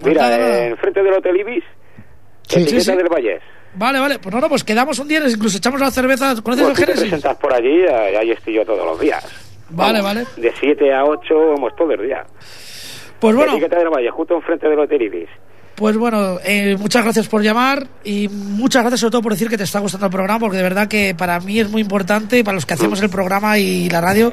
Pues 0.00 0.14
Mira, 0.14 0.36
eh, 0.36 0.68
enfrente 0.68 1.02
del 1.02 1.14
Hotel 1.14 1.36
Ibis, 1.36 1.64
Sí, 2.48 2.56
etiqueta 2.60 2.80
sí, 2.80 2.90
sí. 2.90 2.96
del 2.96 3.08
Vallés. 3.08 3.42
Vale, 3.74 3.98
vale. 4.00 4.18
Pues 4.18 4.34
no, 4.34 4.40
no, 4.40 4.48
pues 4.48 4.64
quedamos 4.64 4.98
un 4.98 5.08
día, 5.08 5.20
incluso 5.28 5.56
echamos 5.58 5.80
la 5.80 5.90
cerveza. 5.90 6.34
¿Conoces 6.42 6.64
Pues 6.66 6.68
el 6.68 6.74
te 6.74 6.92
Génesis? 6.92 7.02
presentas 7.10 7.36
por 7.38 7.52
allí, 7.54 7.86
ahí 7.86 8.30
estoy 8.32 8.54
yo 8.54 8.64
todos 8.66 8.84
los 8.84 9.00
días. 9.00 9.24
Vale, 9.70 10.00
Vamos, 10.02 10.24
vale. 10.26 10.26
De 10.36 10.52
7 10.60 10.92
a 10.92 11.04
8, 11.04 11.34
vamos 11.54 11.72
todo 11.76 11.92
el 11.92 12.02
día. 12.06 12.24
Pues 13.20 13.34
bueno, 13.36 13.52
Etiqueta 13.52 13.78
del 13.78 13.88
Valle, 13.88 14.10
justo 14.10 14.34
enfrente 14.34 14.68
del 14.68 14.78
Hotel 14.80 15.02
Ibis. 15.02 15.28
Pues 15.82 15.96
bueno, 15.96 16.38
eh, 16.44 16.76
muchas 16.78 17.02
gracias 17.02 17.26
por 17.26 17.42
llamar 17.42 17.88
y 18.04 18.28
muchas 18.28 18.82
gracias 18.84 19.00
sobre 19.00 19.10
todo 19.10 19.22
por 19.22 19.32
decir 19.32 19.48
que 19.48 19.58
te 19.58 19.64
está 19.64 19.80
gustando 19.80 20.06
el 20.06 20.12
programa, 20.12 20.38
porque 20.38 20.58
de 20.58 20.62
verdad 20.62 20.86
que 20.86 21.12
para 21.18 21.40
mí 21.40 21.58
es 21.58 21.68
muy 21.68 21.80
importante 21.82 22.38
y 22.38 22.44
para 22.44 22.54
los 22.54 22.64
que 22.64 22.74
hacemos 22.74 23.02
el 23.02 23.10
programa 23.10 23.58
y 23.58 23.90
la 23.90 24.00
radio, 24.00 24.32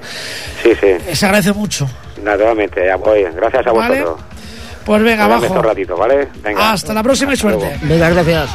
Sí, 0.61 0.69
sí, 0.79 0.85
eh, 0.85 1.15
se 1.15 1.25
agradece 1.25 1.51
mucho. 1.53 1.89
naturalmente, 2.23 2.81
voy. 3.03 3.23
Gracias 3.35 3.65
a 3.65 3.71
Vale. 3.71 4.01
vosotros. 4.03 4.25
Pues 4.85 5.01
venga, 5.01 5.25
abajo. 5.25 5.59
ratito, 5.63 5.97
¿vale? 5.97 6.27
Venga. 6.43 6.71
Hasta 6.71 6.93
la 6.93 7.01
próxima 7.01 7.31
y 7.31 7.33
Hasta 7.33 7.47
luego. 7.47 7.61
suerte. 7.63 7.79
Venga, 7.87 8.09
gracias. 8.11 8.49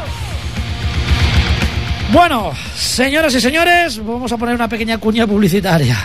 Bueno, 2.12 2.52
señoras 2.76 3.34
y 3.34 3.40
señores, 3.40 3.98
vamos 4.04 4.30
a 4.30 4.36
poner 4.36 4.54
una 4.54 4.68
pequeña 4.68 4.98
cuña 4.98 5.26
publicitaria. 5.26 5.96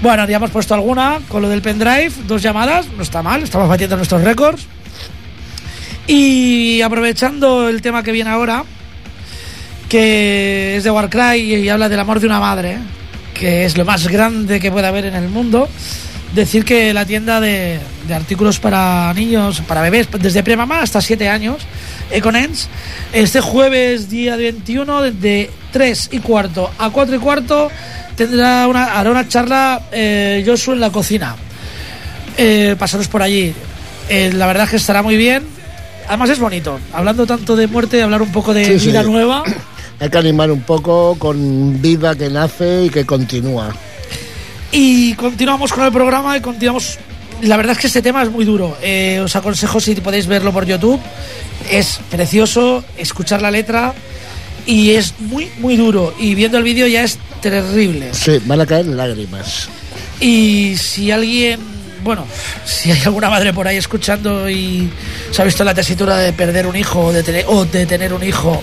Bueno, 0.00 0.26
ya 0.28 0.38
hemos 0.38 0.50
puesto 0.50 0.74
alguna 0.74 1.20
con 1.28 1.40
lo 1.40 1.48
del 1.48 1.62
pendrive, 1.62 2.10
dos 2.26 2.42
llamadas, 2.42 2.88
no 2.96 3.04
está 3.04 3.22
mal, 3.22 3.44
estamos 3.44 3.68
batiendo 3.68 3.94
nuestros 3.96 4.22
récords. 4.24 4.66
Y 6.06 6.80
aprovechando 6.82 7.68
el 7.68 7.80
tema 7.80 8.02
que 8.02 8.12
viene 8.12 8.30
ahora, 8.30 8.64
que 9.88 10.76
es 10.76 10.84
de 10.84 10.90
Warcry 10.90 11.54
y 11.54 11.68
habla 11.68 11.88
del 11.88 12.00
amor 12.00 12.20
de 12.20 12.26
una 12.26 12.40
madre, 12.40 12.78
que 13.34 13.64
es 13.64 13.76
lo 13.76 13.84
más 13.84 14.08
grande 14.08 14.60
que 14.60 14.72
puede 14.72 14.86
haber 14.86 15.06
en 15.06 15.14
el 15.14 15.28
mundo, 15.28 15.68
decir 16.34 16.64
que 16.64 16.92
la 16.92 17.04
tienda 17.04 17.40
de, 17.40 17.78
de 18.06 18.14
artículos 18.14 18.58
para 18.58 19.12
niños, 19.14 19.60
para 19.62 19.82
bebés, 19.82 20.08
desde 20.18 20.42
premamá 20.42 20.80
hasta 20.80 21.00
7 21.00 21.28
años, 21.28 21.62
Econens, 22.10 22.68
este 23.12 23.40
jueves 23.40 24.10
día 24.10 24.36
21, 24.36 25.02
de 25.12 25.50
3 25.72 26.10
y 26.12 26.18
cuarto 26.18 26.70
a 26.78 26.90
4 26.90 27.16
y 27.16 27.18
cuarto, 27.18 27.70
tendrá 28.16 28.66
una, 28.68 28.98
hará 28.98 29.10
una 29.10 29.28
charla 29.28 29.82
eh, 29.90 30.42
Joshua 30.46 30.74
en 30.74 30.80
la 30.80 30.90
cocina. 30.90 31.36
Eh, 32.36 32.76
pasaros 32.78 33.08
por 33.08 33.22
allí. 33.22 33.54
Eh, 34.08 34.30
la 34.32 34.46
verdad 34.46 34.64
es 34.64 34.70
que 34.70 34.76
estará 34.76 35.02
muy 35.02 35.16
bien. 35.16 35.42
Además 36.08 36.30
es 36.30 36.38
bonito. 36.38 36.78
Hablando 36.92 37.26
tanto 37.26 37.56
de 37.56 37.66
muerte, 37.66 38.02
hablar 38.02 38.22
un 38.22 38.32
poco 38.32 38.52
de 38.54 38.64
Sí, 38.64 38.78
sí. 38.78 38.86
vida 38.88 39.02
nueva. 39.02 39.42
Hay 40.00 40.10
que 40.10 40.18
animar 40.18 40.50
un 40.50 40.62
poco 40.62 41.16
con 41.18 41.80
vida 41.80 42.14
que 42.16 42.28
nace 42.28 42.84
y 42.86 42.90
que 42.90 43.04
continúa. 43.06 43.72
Y 44.72 45.14
continuamos 45.14 45.72
con 45.72 45.84
el 45.84 45.92
programa 45.92 46.36
y 46.36 46.40
continuamos. 46.40 46.98
La 47.42 47.56
verdad 47.56 47.72
es 47.72 47.78
que 47.78 47.86
este 47.88 48.02
tema 48.02 48.22
es 48.22 48.30
muy 48.30 48.44
duro. 48.44 48.76
Eh, 48.82 49.20
os 49.22 49.34
aconsejo 49.36 49.80
si 49.80 49.94
podéis 49.96 50.26
verlo 50.26 50.52
por 50.52 50.64
YouTube. 50.66 51.00
Es 51.70 52.00
precioso 52.10 52.84
escuchar 52.96 53.42
la 53.42 53.50
letra 53.50 53.94
y 54.66 54.90
es 54.92 55.14
muy, 55.20 55.50
muy 55.58 55.76
duro. 55.76 56.14
Y 56.18 56.34
viendo 56.34 56.58
el 56.58 56.64
vídeo 56.64 56.86
ya 56.86 57.02
es 57.04 57.18
terrible. 57.40 58.08
Sí, 58.12 58.40
van 58.46 58.60
a 58.60 58.66
caer 58.66 58.86
lágrimas. 58.86 59.68
Y 60.20 60.76
si 60.78 61.10
alguien, 61.10 61.60
bueno, 62.02 62.26
si 62.64 62.90
hay 62.90 63.00
alguna 63.04 63.30
madre 63.30 63.52
por 63.52 63.66
ahí 63.66 63.76
escuchando 63.76 64.48
y 64.48 64.90
se 65.30 65.42
ha 65.42 65.44
visto 65.44 65.64
la 65.64 65.74
tesitura 65.74 66.16
de 66.16 66.32
perder 66.32 66.66
un 66.66 66.76
hijo 66.76 67.00
o 67.00 67.12
de 67.12 67.22
tener, 67.22 67.44
o 67.48 67.64
de 67.64 67.86
tener 67.86 68.12
un 68.12 68.22
hijo 68.22 68.62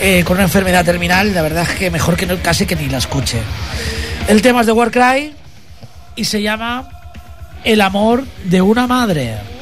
eh, 0.00 0.24
con 0.24 0.36
una 0.36 0.44
enfermedad 0.44 0.84
terminal, 0.84 1.34
la 1.34 1.42
verdad 1.42 1.66
es 1.68 1.76
que 1.76 1.90
mejor 1.90 2.16
que 2.16 2.26
no, 2.26 2.36
casi 2.42 2.66
que 2.66 2.76
ni 2.76 2.88
la 2.88 2.98
escuche. 2.98 3.40
El 4.28 4.42
tema 4.42 4.60
es 4.60 4.66
de 4.66 4.72
Warcry 4.72 5.32
y 6.16 6.24
se 6.24 6.42
llama 6.42 6.88
El 7.64 7.80
amor 7.80 8.24
de 8.44 8.60
una 8.60 8.86
madre. 8.86 9.55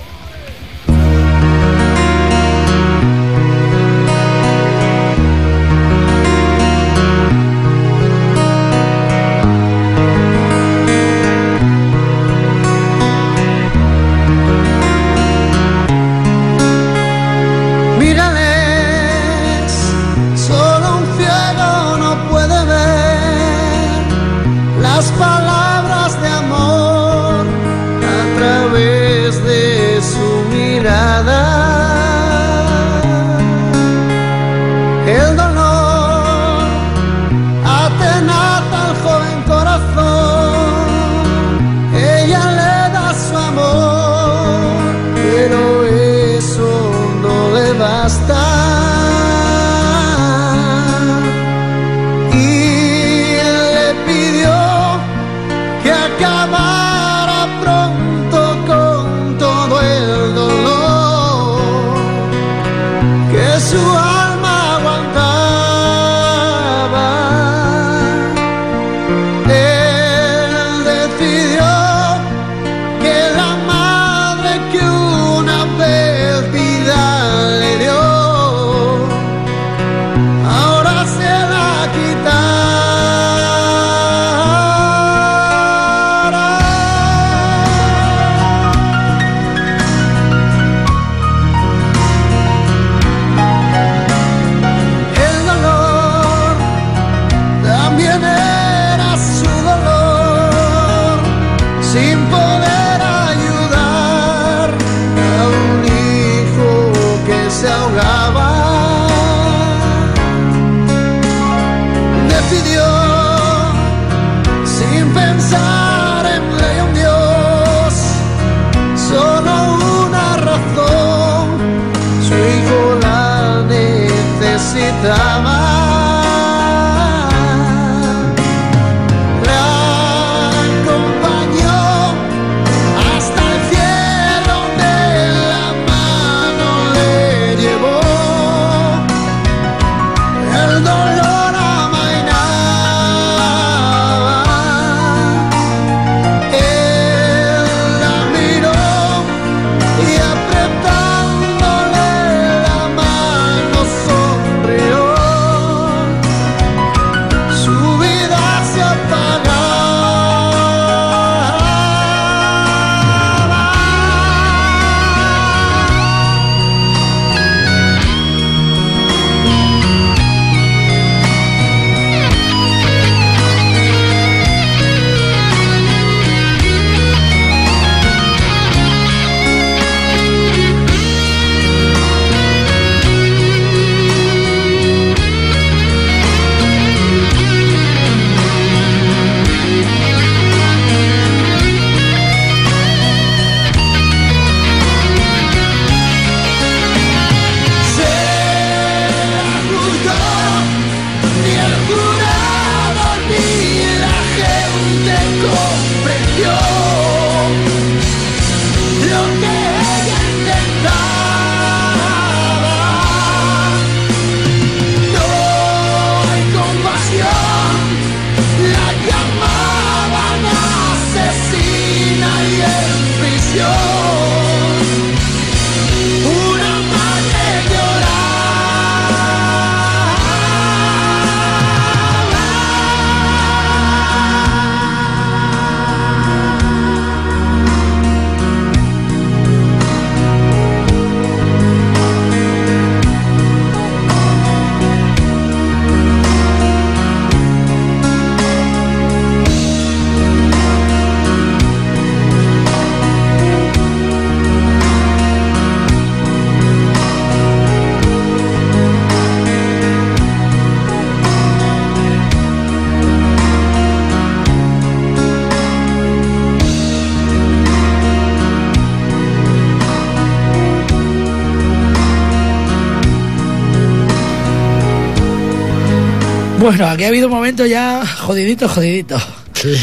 Bueno, 276.65 276.87
aquí 276.87 277.05
ha 277.05 277.09
habido 277.09 277.27
un 277.27 277.35
momento 277.35 277.67
ya 277.67 278.07
jodidito, 278.07 278.67
jodidito. 278.71 279.19
Sí. 279.53 279.75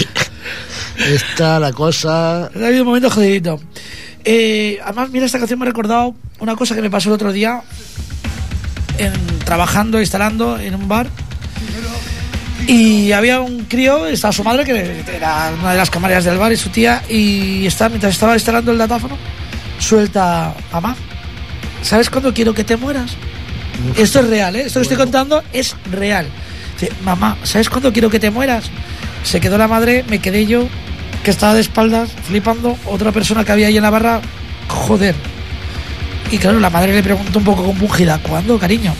Está 0.97 1.59
la 1.59 1.71
cosa. 1.71 2.45
Ha 2.45 2.65
habido 2.65 2.81
un 2.81 2.87
momento 2.87 3.11
jodidito. 3.11 3.59
Eh, 4.25 4.79
además, 4.83 5.11
mira, 5.11 5.27
esta 5.27 5.37
canción 5.37 5.59
me 5.59 5.65
ha 5.65 5.67
recordado 5.67 6.15
una 6.39 6.55
cosa 6.55 6.73
que 6.73 6.81
me 6.81 6.89
pasó 6.89 7.09
el 7.09 7.13
otro 7.13 7.31
día 7.31 7.61
en, 8.97 9.13
trabajando, 9.45 9.99
instalando 9.99 10.57
en 10.57 10.73
un 10.73 10.87
bar. 10.87 11.07
Y 12.65 13.11
había 13.11 13.41
un 13.41 13.65
crío, 13.65 14.07
estaba 14.07 14.31
su 14.31 14.43
madre, 14.43 14.65
que 14.65 15.03
era 15.15 15.53
una 15.59 15.73
de 15.73 15.77
las 15.77 15.91
camareras 15.91 16.23
del 16.23 16.39
bar, 16.39 16.51
y 16.51 16.57
su 16.57 16.69
tía, 16.69 17.03
y 17.07 17.63
está, 17.67 17.89
mientras 17.89 18.13
estaba 18.13 18.33
instalando 18.33 18.71
el 18.71 18.79
datáfono, 18.79 19.19
suelta, 19.77 20.55
mamá, 20.71 20.95
¿sabes 21.83 22.09
cuándo 22.09 22.33
quiero 22.33 22.55
que 22.55 22.63
te 22.63 22.75
mueras? 22.75 23.11
Esto 23.95 24.21
es 24.21 24.27
real, 24.29 24.55
¿eh? 24.55 24.63
Esto 24.65 24.79
que 24.79 24.83
estoy 24.83 24.97
contando 24.97 25.43
es 25.53 25.75
real. 25.91 26.25
Dice, 26.81 26.95
mamá, 27.03 27.37
¿sabes 27.43 27.69
cuándo 27.69 27.93
quiero 27.93 28.09
que 28.09 28.19
te 28.19 28.31
mueras? 28.31 28.71
Se 29.23 29.39
quedó 29.39 29.59
la 29.59 29.67
madre, 29.67 30.03
me 30.09 30.17
quedé 30.17 30.47
yo, 30.47 30.67
que 31.23 31.29
estaba 31.29 31.53
de 31.53 31.61
espaldas, 31.61 32.11
flipando. 32.23 32.75
Otra 32.87 33.11
persona 33.11 33.45
que 33.45 33.51
había 33.51 33.67
ahí 33.67 33.77
en 33.77 33.83
la 33.83 33.91
barra, 33.91 34.19
joder. 34.67 35.13
Y 36.31 36.39
claro, 36.39 36.59
la 36.59 36.71
madre 36.71 36.93
le 36.93 37.03
preguntó 37.03 37.37
un 37.37 37.45
poco 37.45 37.63
compungida, 37.63 38.19
¿cuándo, 38.23 38.57
cariño? 38.57 38.95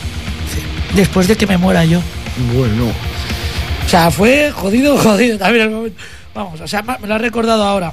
Dice, 0.45 0.95
Después 0.95 1.27
de 1.27 1.35
que 1.35 1.47
me 1.47 1.57
muera 1.57 1.83
yo. 1.83 2.01
Bueno, 2.53 2.91
O 3.83 3.89
sea, 3.89 4.11
fue 4.11 4.51
jodido, 4.51 4.95
jodido 4.99 5.39
también 5.39 5.65
el 5.65 5.71
momento. 5.71 5.99
Vamos, 6.35 6.61
o 6.61 6.67
sea, 6.67 6.83
me 6.83 7.07
lo 7.07 7.15
ha 7.15 7.17
recordado 7.17 7.63
ahora. 7.63 7.91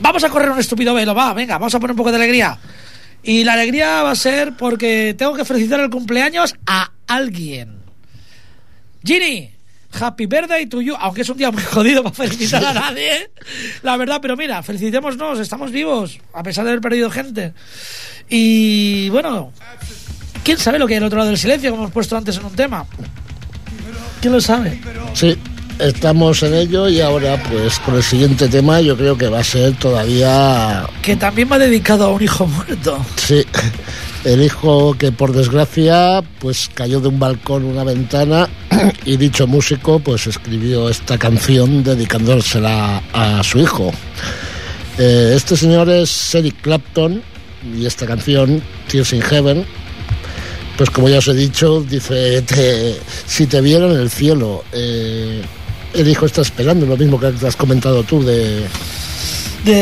Vamos 0.00 0.24
a 0.24 0.30
correr 0.30 0.50
un 0.50 0.58
estúpido 0.58 0.94
velo, 0.94 1.14
va, 1.14 1.34
venga, 1.34 1.58
vamos 1.58 1.74
a 1.74 1.78
poner 1.78 1.92
un 1.92 1.98
poco 1.98 2.12
de 2.12 2.16
alegría. 2.16 2.58
Y 3.22 3.44
la 3.44 3.52
alegría 3.52 4.02
va 4.02 4.12
a 4.12 4.16
ser 4.16 4.56
porque 4.56 5.14
tengo 5.18 5.34
que 5.34 5.44
felicitar 5.44 5.80
el 5.80 5.90
cumpleaños 5.90 6.54
a 6.66 6.92
alguien. 7.06 7.81
Ginny, 9.04 9.50
happy 10.00 10.26
birthday 10.26 10.66
to 10.66 10.80
you. 10.80 10.94
Aunque 10.98 11.22
es 11.22 11.28
un 11.28 11.36
día 11.36 11.50
muy 11.50 11.62
jodido 11.70 12.02
para 12.02 12.14
felicitar 12.14 12.64
a 12.64 12.72
nadie, 12.72 13.16
¿eh? 13.16 13.30
la 13.82 13.96
verdad, 13.96 14.18
pero 14.20 14.36
mira, 14.36 14.62
felicitémonos, 14.62 15.38
estamos 15.38 15.70
vivos, 15.70 16.18
a 16.32 16.42
pesar 16.42 16.64
de 16.64 16.70
haber 16.70 16.80
perdido 16.80 17.10
gente. 17.10 17.52
Y 18.28 19.08
bueno, 19.10 19.52
¿quién 20.44 20.58
sabe 20.58 20.78
lo 20.78 20.86
que 20.86 20.94
hay 20.94 20.98
al 20.98 21.04
otro 21.04 21.18
lado 21.18 21.30
del 21.30 21.38
silencio, 21.38 21.70
como 21.70 21.84
hemos 21.84 21.92
puesto 21.92 22.16
antes 22.16 22.36
en 22.36 22.44
un 22.44 22.54
tema? 22.54 22.86
¿Quién 24.20 24.32
lo 24.32 24.40
sabe? 24.40 24.80
sí, 25.14 25.36
estamos 25.80 26.42
en 26.44 26.54
ello 26.54 26.88
y 26.88 27.00
ahora, 27.00 27.42
pues 27.42 27.78
con 27.80 27.96
el 27.96 28.02
siguiente 28.02 28.48
tema, 28.48 28.80
yo 28.80 28.96
creo 28.96 29.18
que 29.18 29.28
va 29.28 29.40
a 29.40 29.44
ser 29.44 29.74
todavía. 29.76 30.86
Que 31.02 31.16
también 31.16 31.50
va 31.50 31.58
dedicado 31.58 32.06
a 32.06 32.08
un 32.10 32.22
hijo 32.22 32.46
muerto. 32.46 33.04
Sí, 33.16 33.44
el 34.24 34.42
hijo 34.42 34.94
que 34.96 35.10
por 35.12 35.32
desgracia, 35.32 36.22
pues 36.38 36.70
cayó 36.72 37.00
de 37.00 37.08
un 37.08 37.18
balcón, 37.18 37.64
una 37.64 37.84
ventana, 37.84 38.48
y 39.04 39.16
dicho 39.16 39.46
músico, 39.46 39.98
pues 39.98 40.26
escribió 40.26 40.88
esta 40.88 41.18
canción 41.18 41.82
dedicándosela 41.82 43.02
a 43.12 43.42
su 43.42 43.58
hijo. 43.58 43.92
Eh, 44.98 45.32
este 45.34 45.56
señor 45.56 45.88
es 45.88 46.34
Eric 46.34 46.56
Clapton 46.62 47.22
y 47.76 47.86
esta 47.86 48.06
canción, 48.06 48.62
Tears 48.88 49.12
in 49.12 49.22
Heaven, 49.22 49.64
pues 50.76 50.90
como 50.90 51.08
ya 51.08 51.18
os 51.18 51.28
he 51.28 51.34
dicho, 51.34 51.80
dice, 51.82 52.42
te- 52.42 52.96
si 53.26 53.46
te 53.46 53.60
viera 53.60 53.86
en 53.86 53.98
el 54.00 54.10
cielo, 54.10 54.64
eh, 54.72 55.42
el 55.94 56.08
hijo 56.08 56.26
está 56.26 56.42
esperando, 56.42 56.86
lo 56.86 56.96
mismo 56.96 57.18
que 57.18 57.26
has 57.26 57.56
comentado 57.56 58.02
tú 58.04 58.22
de... 58.22 58.64
de, 59.64 59.72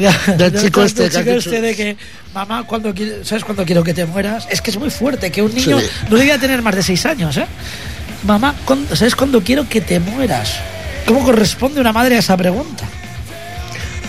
de- 0.00 0.36
Del 0.36 0.52
de- 0.52 0.60
chico 0.60 0.82
este 0.82 1.08
chico 1.10 1.30
este 1.30 1.60
de 1.60 1.76
que 1.76 1.96
mamá 2.34 2.64
cuando 2.66 2.92
sabes 3.24 3.44
cuándo 3.44 3.64
quiero 3.64 3.82
que 3.82 3.92
te 3.94 4.04
mueras 4.06 4.46
es 4.50 4.60
que 4.60 4.70
es 4.70 4.78
muy 4.78 4.90
fuerte 4.90 5.30
que 5.30 5.42
un 5.42 5.54
niño 5.54 5.78
Sí. 5.80 5.86
no 6.08 6.16
debía 6.16 6.38
tener 6.38 6.62
más 6.62 6.74
de 6.76 6.82
seis 6.82 7.04
años 7.06 7.36
eh 7.36 7.46
mamá 8.24 8.54
¿cuándo- 8.64 8.94
sabes 8.96 9.14
cuándo 9.14 9.40
quiero 9.42 9.68
que 9.68 9.80
te 9.80 9.98
mueras 10.00 10.54
cómo 11.06 11.24
corresponde 11.24 11.80
una 11.80 11.92
madre 11.92 12.16
a 12.16 12.18
esa 12.20 12.36
pregunta 12.36 12.84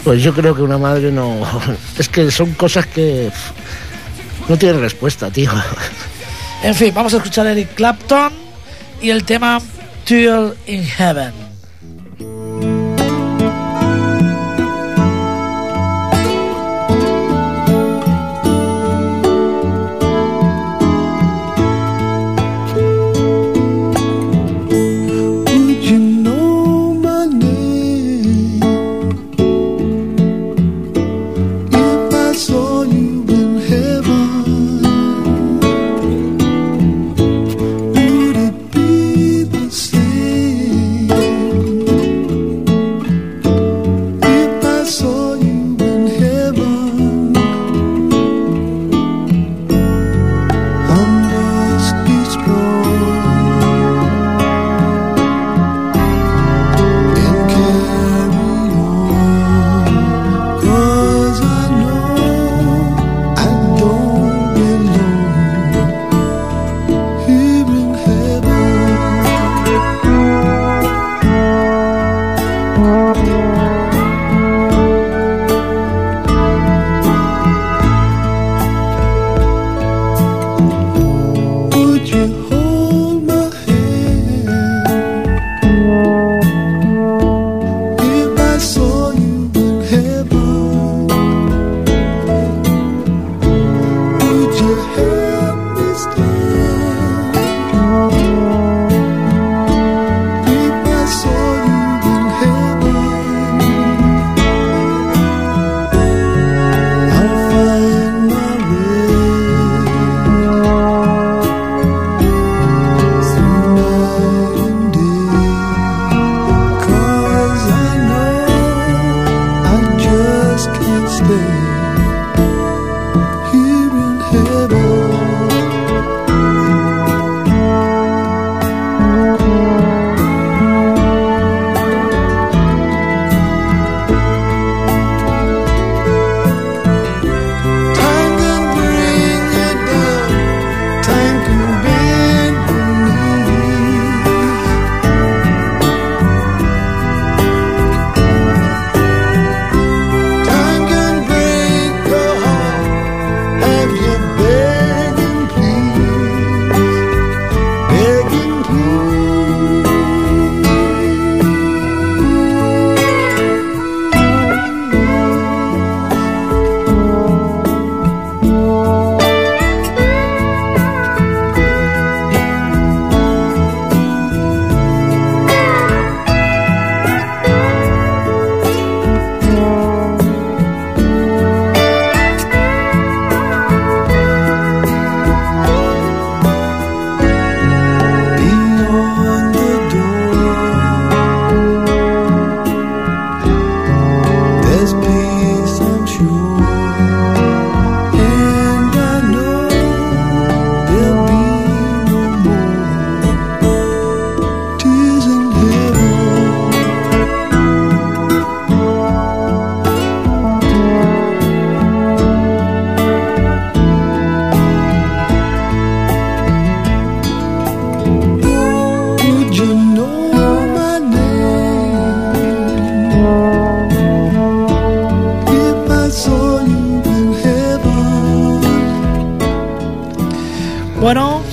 Pues 0.03 0.22
yo 0.24 0.34
creo 0.34 0.55
que 0.55 0.62
una 0.64 0.78
madre 0.78 1.12
no... 1.12 1.41
Es 1.97 2.09
que 2.09 2.32
son 2.32 2.53
cosas 2.53 2.86
que 2.88 3.30
no 4.49 4.57
tienen 4.57 4.82
respuesta, 4.82 5.30
tío. 5.30 5.51
en 6.64 6.74
fin 6.76 6.91
vamos 6.93 7.14
a 7.14 7.18
escuchar 7.18 7.47
a 7.47 7.51
Eric 7.51 7.76
Clapton 7.76 8.34
y 9.01 9.09
el 9.09 9.24
tema 9.24 9.59
Tear 10.05 10.53
in 10.68 10.84
Heaven 10.86 11.51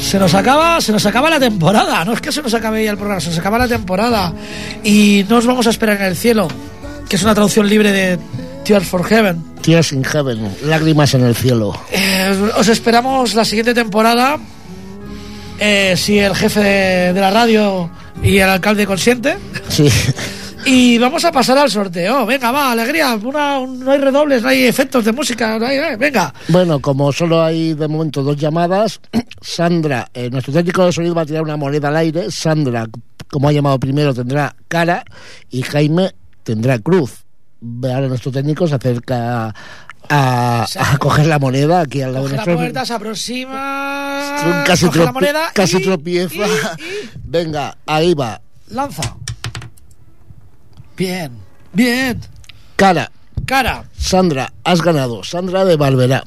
Se 0.08 0.18
nos 0.18 0.32
acaba, 0.34 0.80
se 0.80 0.90
nos 0.90 1.04
acaba 1.04 1.28
la 1.28 1.38
temporada. 1.38 2.02
No 2.04 2.14
es 2.14 2.20
que 2.22 2.32
se 2.32 2.40
nos 2.42 2.54
acabe 2.54 2.82
ya 2.84 2.90
el 2.92 2.96
programa, 2.96 3.20
se 3.20 3.28
nos 3.28 3.38
acaba 3.38 3.58
la 3.58 3.68
temporada. 3.68 4.32
Y 4.82 5.24
no 5.28 5.36
os 5.36 5.46
vamos 5.46 5.66
a 5.66 5.70
esperar 5.70 5.98
en 6.00 6.06
el 6.06 6.16
cielo, 6.16 6.48
que 7.08 7.16
es 7.16 7.22
una 7.22 7.34
traducción 7.34 7.68
libre 7.68 7.92
de 7.92 8.18
Tears 8.64 8.86
for 8.86 9.04
Heaven. 9.04 9.42
Tears 9.60 9.92
in 9.92 10.02
Heaven, 10.04 10.56
lágrimas 10.64 11.12
en 11.12 11.24
el 11.24 11.34
cielo. 11.36 11.78
Eh, 11.92 12.50
os 12.56 12.68
esperamos 12.68 13.34
la 13.34 13.44
siguiente 13.44 13.74
temporada. 13.74 14.38
eh, 15.60 15.94
si 15.96 16.18
el 16.18 16.34
jefe 16.34 16.60
de, 16.60 17.12
de 17.12 17.20
la 17.20 17.30
radio 17.30 17.90
y 18.22 18.38
el 18.38 18.48
alcalde 18.48 18.86
consiente. 18.86 19.36
Sí. 19.68 19.88
Y 20.64 20.98
vamos 20.98 21.24
a 21.24 21.32
pasar 21.32 21.56
al 21.58 21.70
sorteo. 21.70 22.26
Venga, 22.26 22.50
va, 22.50 22.72
alegría. 22.72 23.14
Una- 23.22 23.58
un- 23.58 23.80
no 23.80 23.90
hay 23.92 23.98
redobles, 23.98 24.42
no 24.42 24.48
hay 24.48 24.64
efectos 24.64 25.04
de 25.04 25.12
música. 25.12 25.58
no 25.58 25.66
hay- 25.66 25.76
eh, 25.78 25.96
venga. 25.98 26.32
Bueno, 26.48 26.80
como 26.80 27.12
solo 27.12 27.42
hay 27.42 27.74
de 27.74 27.88
momento 27.88 28.22
dos 28.22 28.36
llamadas, 28.36 29.00
Sandra, 29.48 30.08
eh, 30.12 30.28
nuestro 30.30 30.52
técnico 30.52 30.84
de 30.84 30.92
sonido 30.92 31.14
va 31.14 31.22
a 31.22 31.26
tirar 31.26 31.42
una 31.42 31.56
moneda 31.56 31.88
al 31.88 31.96
aire. 31.96 32.30
Sandra, 32.30 32.86
como 33.30 33.48
ha 33.48 33.52
llamado 33.52 33.78
primero, 33.80 34.12
tendrá 34.12 34.54
cara 34.68 35.02
y 35.50 35.62
Jaime 35.62 36.14
tendrá 36.42 36.78
cruz. 36.78 37.24
Ahora 37.82 38.08
nuestro 38.08 38.30
técnico 38.30 38.68
se 38.68 38.74
acerca 38.74 39.54
a, 40.10 40.66
a 40.78 40.98
coger 40.98 41.26
la 41.26 41.38
moneda 41.38 41.80
aquí 41.80 42.02
al 42.02 42.12
lado 42.12 42.24
Coge 42.26 42.32
de 42.32 42.36
la 42.36 42.42
nosotros. 42.42 42.56
puerta, 42.62 42.84
se 42.86 42.92
aproxima. 42.92 44.64
Casi, 44.66 44.86
coge 44.86 44.98
la 45.04 45.12
moneda 45.12 45.50
casi 45.54 45.78
y- 45.78 45.82
tropieza. 45.82 46.34
y- 46.36 46.40
y 46.40 47.10
Venga, 47.24 47.76
ahí 47.86 48.12
va. 48.14 48.40
lanza. 48.68 49.16
Bien, 50.96 51.32
bien. 51.72 52.20
Cara, 52.76 53.10
Cara, 53.46 53.84
Sandra, 53.96 54.52
has 54.64 54.82
ganado. 54.82 55.24
Sandra 55.24 55.64
de 55.64 55.76
Barberá. 55.76 56.22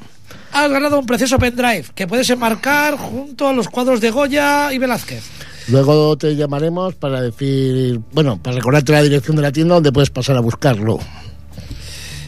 Has 0.53 0.69
ganado 0.71 0.99
un 0.99 1.05
precioso 1.05 1.37
pendrive 1.39 1.85
que 1.95 2.07
puedes 2.07 2.29
enmarcar 2.29 2.97
junto 2.97 3.47
a 3.47 3.53
los 3.53 3.67
cuadros 3.69 4.01
de 4.01 4.11
Goya 4.11 4.71
y 4.73 4.77
Velázquez. 4.77 5.23
Luego 5.67 6.17
te 6.17 6.35
llamaremos 6.35 6.95
para 6.95 7.21
decir, 7.21 7.99
bueno, 8.13 8.37
para 8.41 8.55
recordarte 8.57 8.91
la 8.91 9.03
dirección 9.03 9.35
de 9.35 9.43
la 9.43 9.51
tienda 9.51 9.75
donde 9.75 9.91
puedes 9.91 10.09
pasar 10.09 10.35
a 10.35 10.39
buscarlo. 10.41 10.99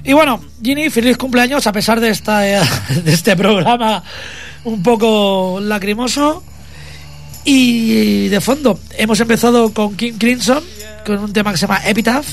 Y 0.04 0.14
bueno, 0.14 0.42
Ginny, 0.62 0.90
feliz 0.90 1.18
cumpleaños 1.18 1.66
a 1.66 1.72
pesar 1.72 2.00
de, 2.00 2.10
esta, 2.10 2.48
eh, 2.48 2.62
de 3.04 3.14
este 3.14 3.36
programa 3.36 4.04
un 4.66 4.84
poco 4.84 5.60
lacrimoso. 5.62 6.44
Y 7.46 8.30
de 8.30 8.40
fondo, 8.40 8.80
hemos 8.98 9.20
empezado 9.20 9.74
con 9.74 9.96
King 9.98 10.14
Crimson, 10.18 10.64
con 11.06 11.18
un 11.20 11.34
tema 11.34 11.52
que 11.52 11.58
se 11.58 11.68
llama 11.68 11.82
Epitaph. 11.86 12.26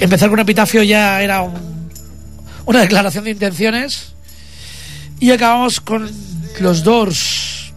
Empezar 0.00 0.30
con 0.30 0.38
Epitafio 0.40 0.82
ya 0.82 1.20
era 1.20 1.42
un- 1.42 1.90
una 2.64 2.80
declaración 2.80 3.24
de 3.24 3.32
intenciones. 3.32 4.13
Y 5.24 5.30
acabamos 5.30 5.80
con 5.80 6.10
los 6.60 6.84
Doors 6.84 7.72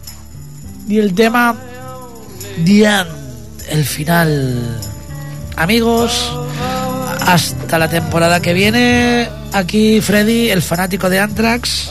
y 0.86 0.98
el 0.98 1.14
tema 1.14 1.56
The 2.62 2.84
End, 2.84 3.08
el 3.70 3.86
final. 3.86 4.78
Amigos, 5.56 6.30
hasta 7.22 7.78
la 7.78 7.88
temporada 7.88 8.42
que 8.42 8.52
viene. 8.52 9.30
Aquí 9.54 10.02
Freddy, 10.02 10.50
el 10.50 10.60
fanático 10.60 11.08
de 11.08 11.20
Anthrax, 11.20 11.88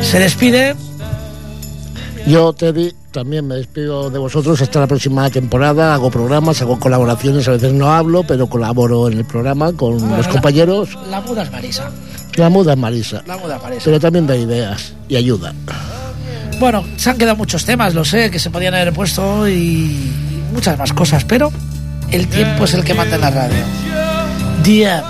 se 0.00 0.18
despide. 0.18 0.74
Yo, 2.26 2.52
Teddy, 2.54 2.92
también 3.12 3.46
me 3.46 3.54
despido 3.56 4.10
de 4.10 4.18
vosotros 4.18 4.60
hasta 4.60 4.80
la 4.80 4.86
próxima 4.86 5.28
temporada. 5.30 5.94
Hago 5.94 6.10
programas, 6.10 6.60
hago 6.62 6.78
colaboraciones, 6.80 7.46
a 7.46 7.52
veces 7.52 7.72
no 7.72 7.92
hablo, 7.92 8.24
pero 8.24 8.46
colaboro 8.48 9.08
en 9.08 9.18
el 9.18 9.24
programa 9.24 9.72
con 9.72 9.94
los 10.10 10.26
la- 10.26 10.32
compañeros. 10.32 10.88
La 11.10 11.20
muda 11.20 11.42
es 11.42 11.52
Marisa. 11.52 11.90
La 12.36 12.48
muda 12.48 12.72
es 12.72 12.78
Marisa, 12.78 13.22
La 13.26 13.36
muda 13.36 13.56
es 13.56 13.62
Marisa. 13.62 13.82
pero 13.84 14.00
también 14.00 14.26
da 14.26 14.34
ideas 14.36 14.94
y 15.08 15.16
ayuda. 15.16 15.52
Bueno, 16.58 16.84
se 16.96 17.10
han 17.10 17.18
quedado 17.18 17.36
muchos 17.36 17.64
temas, 17.64 17.94
lo 17.94 18.04
sé, 18.04 18.30
que 18.30 18.38
se 18.38 18.48
podían 18.50 18.74
haber 18.74 18.92
puesto 18.92 19.46
y 19.48 20.10
muchas 20.52 20.78
más 20.78 20.92
cosas, 20.92 21.24
pero 21.24 21.52
el 22.10 22.26
tiempo 22.28 22.64
es 22.64 22.74
el 22.74 22.84
que 22.84 22.94
manda 22.94 23.16
en 23.16 23.20
la 23.20 23.30
radio. 23.30 23.56
Día, 24.62 25.02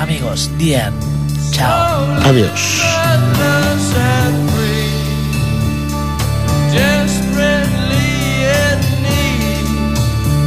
amigos, 0.00 0.50
día. 0.58 0.90
Chao. 1.52 2.06
Adiós. 2.24 2.82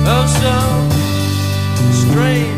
oh 0.10 0.26
so 0.26 1.92
strange. 1.92 2.57